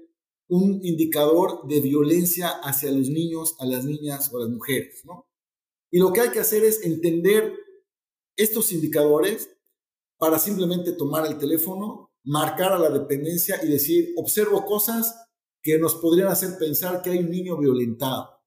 un 0.49 0.79
indicador 0.85 1.67
de 1.67 1.81
violencia 1.81 2.51
hacia 2.63 2.93
los 2.93 3.09
niños, 3.09 3.57
a 3.59 3.67
las 3.67 3.85
niñas 3.85 4.33
o 4.33 4.37
a 4.37 4.43
las 4.43 4.51
mujeres. 4.51 5.03
Y 5.91 5.99
lo 5.99 6.13
que 6.13 6.21
hay 6.21 6.31
que 6.31 6.39
hacer 6.39 6.63
es 6.63 6.85
entender 6.85 7.59
estos 8.37 8.71
indicadores 8.71 9.51
para 10.17 10.39
simplemente 10.39 10.93
tomar 10.93 11.27
el 11.27 11.39
teléfono, 11.39 12.06
marcar 12.27 12.73
a 12.73 12.79
la 12.79 12.91
dependencia 12.91 13.59
y 13.63 13.69
decir, 13.69 14.13
observo 14.17 14.65
cosas 14.67 15.29
que 15.63 15.79
nos 15.79 15.95
podrían 15.95 16.29
hacer 16.29 16.59
pensar 16.59 17.01
que 17.01 17.11
hay 17.11 17.19
un 17.19 17.31
niño 17.31 17.57
violentado. 17.57 18.43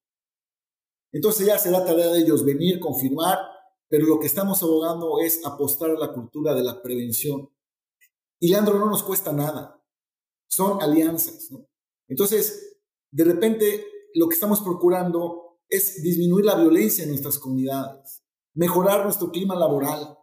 Entonces 1.11 1.47
ya 1.47 1.57
será 1.57 1.83
tarea 1.83 2.07
de 2.07 2.19
ellos 2.19 2.45
venir, 2.45 2.79
confirmar, 2.79 3.39
pero 3.89 4.05
lo 4.05 4.19
que 4.19 4.27
estamos 4.27 4.61
abogando 4.61 5.19
es 5.19 5.43
apostar 5.45 5.91
a 5.91 5.97
la 5.99 6.13
cultura 6.13 6.53
de 6.53 6.63
la 6.63 6.81
prevención. 6.81 7.49
Y 8.39 8.49
Leandro 8.49 8.77
no 8.77 8.89
nos 8.89 9.01
cuesta 9.01 9.33
nada, 9.33 9.81
son 10.47 10.81
alianzas. 10.81 11.49
Entonces, 12.07 12.79
de 13.11 13.23
repente, 13.23 13.85
lo 14.13 14.27
que 14.27 14.35
estamos 14.35 14.61
procurando 14.61 15.59
es 15.67 16.01
disminuir 16.03 16.45
la 16.45 16.55
violencia 16.55 17.03
en 17.03 17.09
nuestras 17.11 17.39
comunidades, 17.39 18.23
mejorar 18.53 19.03
nuestro 19.03 19.31
clima 19.31 19.55
laboral. 19.55 20.17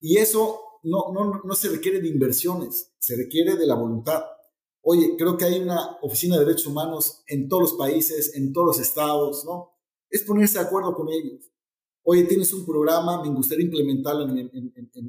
Y 0.00 0.18
eso 0.18 0.67
no, 0.82 1.12
no, 1.12 1.40
no 1.44 1.54
se 1.54 1.68
requiere 1.68 2.00
de 2.00 2.08
inversiones, 2.08 2.92
se 2.98 3.16
requiere 3.16 3.56
de 3.56 3.66
la 3.66 3.74
voluntad. 3.74 4.24
Oye, 4.82 5.16
creo 5.18 5.36
que 5.36 5.44
hay 5.44 5.60
una 5.60 5.98
oficina 6.02 6.38
de 6.38 6.44
derechos 6.44 6.66
humanos 6.66 7.22
en 7.26 7.48
todos 7.48 7.62
los 7.62 7.72
países, 7.74 8.34
en 8.34 8.52
todos 8.52 8.68
los 8.68 8.80
estados, 8.80 9.44
¿no? 9.44 9.72
Es 10.08 10.22
ponerse 10.22 10.58
de 10.58 10.64
acuerdo 10.64 10.94
con 10.94 11.08
ellos. 11.10 11.50
Oye, 12.04 12.24
tienes 12.24 12.52
un 12.54 12.64
programa, 12.64 13.22
me 13.22 13.28
gustaría 13.28 13.66
implementarlo 13.66 14.24
en, 14.24 14.50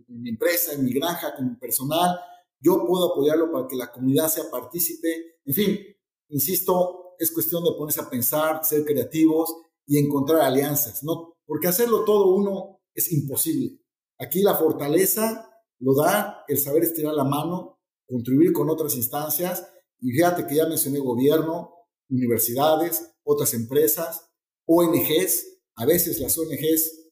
mi 0.08 0.29
empresa, 0.29 0.73
en 0.73 0.84
mi 0.84 0.91
granja, 0.91 1.34
con 1.34 1.47
mi 1.47 1.55
personal. 1.55 2.19
Yo 2.60 2.86
puedo 2.86 3.13
apoyarlo 3.13 3.51
para 3.51 3.67
que 3.67 3.77
la 3.77 3.89
comunidad 3.89 4.27
sea 4.27 4.51
partícipe. 4.51 5.39
En 5.45 5.53
fin, 5.53 5.79
insisto, 6.27 7.15
es 7.17 7.32
cuestión 7.32 7.63
de 7.63 7.71
ponerse 7.77 8.01
a 8.01 8.10
pensar, 8.10 8.65
ser 8.65 8.84
creativos 8.84 9.55
y 9.86 9.97
encontrar 9.97 10.41
alianzas, 10.41 11.03
¿no? 11.03 11.38
Porque 11.45 11.67
hacerlo 11.67 12.03
todo 12.03 12.36
uno 12.36 12.82
es 12.93 13.13
imposible. 13.13 13.79
Aquí 14.17 14.41
la 14.41 14.55
fortaleza 14.55 15.48
lo 15.80 15.96
da 15.96 16.44
el 16.48 16.58
saber 16.58 16.84
estirar 16.84 17.13
la 17.13 17.24
mano, 17.24 17.80
contribuir 18.08 18.54
con 18.54 18.70
otras 18.70 18.96
instancias, 18.96 19.68
y 20.02 20.12
fíjate 20.12 20.48
que 20.48 20.56
ya 20.56 20.68
mencioné 20.68 21.00
gobierno, 21.00 21.74
universidades, 22.10 23.12
otras 23.24 23.54
empresas, 23.54 24.30
ONGs, 24.65 25.62
a 25.76 25.86
veces 25.86 26.20
las 26.20 26.38
ONGs 26.38 27.12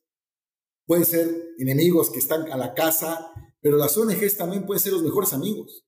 pueden 0.85 1.05
ser 1.05 1.53
enemigos 1.57 2.09
que 2.09 2.19
están 2.19 2.51
a 2.51 2.57
la 2.57 2.73
casa, 2.73 3.31
pero 3.61 3.77
las 3.77 3.97
ONGs 3.97 4.37
también 4.37 4.65
pueden 4.65 4.81
ser 4.81 4.93
los 4.93 5.03
mejores 5.03 5.33
amigos. 5.33 5.85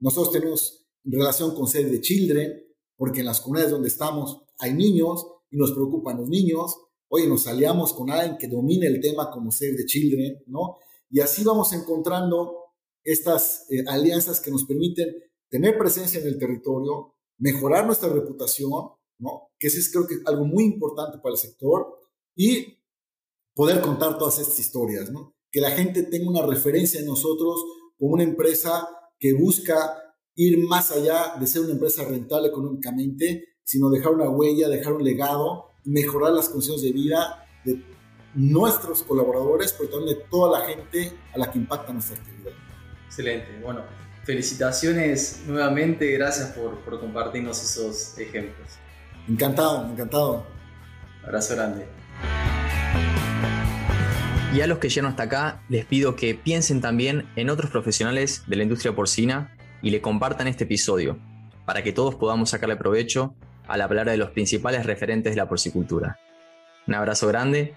Nosotros 0.00 0.32
tenemos 0.32 0.86
relación 1.04 1.54
con 1.54 1.66
Save 1.66 1.90
the 1.90 2.00
Children, 2.00 2.62
porque 2.96 3.20
en 3.20 3.26
las 3.26 3.40
comunidades 3.40 3.72
donde 3.72 3.88
estamos 3.88 4.42
hay 4.58 4.72
niños 4.72 5.26
y 5.50 5.56
nos 5.56 5.72
preocupan 5.72 6.18
los 6.18 6.28
niños. 6.28 6.76
Oye, 7.08 7.26
nos 7.26 7.46
aliamos 7.46 7.92
con 7.92 8.10
alguien 8.10 8.38
que 8.38 8.48
domine 8.48 8.86
el 8.86 9.00
tema 9.00 9.30
como 9.30 9.50
Save 9.52 9.76
the 9.76 9.84
Children, 9.86 10.44
¿no? 10.46 10.78
Y 11.10 11.20
así 11.20 11.44
vamos 11.44 11.72
encontrando 11.72 12.66
estas 13.04 13.70
eh, 13.70 13.84
alianzas 13.86 14.40
que 14.40 14.50
nos 14.50 14.64
permiten 14.64 15.14
tener 15.48 15.78
presencia 15.78 16.20
en 16.20 16.26
el 16.26 16.38
territorio, 16.38 17.14
mejorar 17.38 17.86
nuestra 17.86 18.08
reputación, 18.08 18.70
¿no? 19.18 19.50
Que 19.58 19.68
eso 19.68 19.78
es 19.78 19.90
creo 19.90 20.06
que 20.06 20.16
algo 20.26 20.44
muy 20.44 20.64
importante 20.64 21.18
para 21.18 21.34
el 21.34 21.38
sector 21.38 21.98
y 22.34 22.78
poder 23.54 23.80
contar 23.80 24.18
todas 24.18 24.38
estas 24.38 24.58
historias, 24.58 25.10
¿no? 25.10 25.34
Que 25.50 25.60
la 25.60 25.70
gente 25.70 26.02
tenga 26.02 26.28
una 26.28 26.44
referencia 26.44 27.00
en 27.00 27.06
nosotros 27.06 27.64
como 27.96 28.14
una 28.14 28.24
empresa 28.24 28.88
que 29.18 29.32
busca 29.32 29.96
ir 30.34 30.58
más 30.58 30.90
allá 30.90 31.34
de 31.40 31.46
ser 31.46 31.62
una 31.62 31.72
empresa 31.72 32.04
rentable 32.04 32.48
económicamente, 32.48 33.56
sino 33.64 33.88
dejar 33.88 34.12
una 34.12 34.28
huella, 34.28 34.68
dejar 34.68 34.92
un 34.92 35.04
legado, 35.04 35.70
mejorar 35.84 36.32
las 36.32 36.48
condiciones 36.48 36.82
de 36.82 36.92
vida 36.92 37.48
de 37.64 37.82
nuestros 38.36 39.02
colaboradores, 39.02 39.72
pero 39.72 39.90
también 39.90 40.18
de 40.18 40.24
toda 40.30 40.60
la 40.60 40.66
gente 40.66 41.12
a 41.34 41.38
la 41.38 41.50
que 41.50 41.58
impacta 41.58 41.92
nuestra 41.92 42.16
actividad. 42.16 42.52
Excelente. 43.06 43.58
Bueno, 43.62 43.82
felicitaciones 44.24 45.42
nuevamente. 45.46 46.10
Gracias 46.12 46.50
por, 46.50 46.78
por 46.80 47.00
compartirnos 47.00 47.62
esos 47.62 48.18
ejemplos. 48.18 48.68
Encantado, 49.28 49.90
encantado. 49.90 50.46
Abrazo 51.24 51.56
grande. 51.56 51.86
Y 54.54 54.60
a 54.60 54.66
los 54.66 54.78
que 54.78 54.88
llegan 54.88 55.10
hasta 55.10 55.24
acá, 55.24 55.62
les 55.68 55.84
pido 55.84 56.16
que 56.16 56.34
piensen 56.34 56.80
también 56.80 57.28
en 57.36 57.50
otros 57.50 57.70
profesionales 57.70 58.44
de 58.46 58.56
la 58.56 58.62
industria 58.62 58.94
porcina 58.94 59.54
y 59.82 59.90
le 59.90 60.00
compartan 60.00 60.46
este 60.46 60.64
episodio, 60.64 61.18
para 61.66 61.82
que 61.82 61.92
todos 61.92 62.14
podamos 62.14 62.50
sacarle 62.50 62.76
provecho 62.76 63.34
al 63.66 63.82
hablar 63.82 64.08
de 64.08 64.16
los 64.16 64.30
principales 64.30 64.86
referentes 64.86 65.32
de 65.32 65.36
la 65.36 65.48
porcicultura. 65.48 66.18
Un 66.86 66.94
abrazo 66.94 67.26
grande 67.26 67.76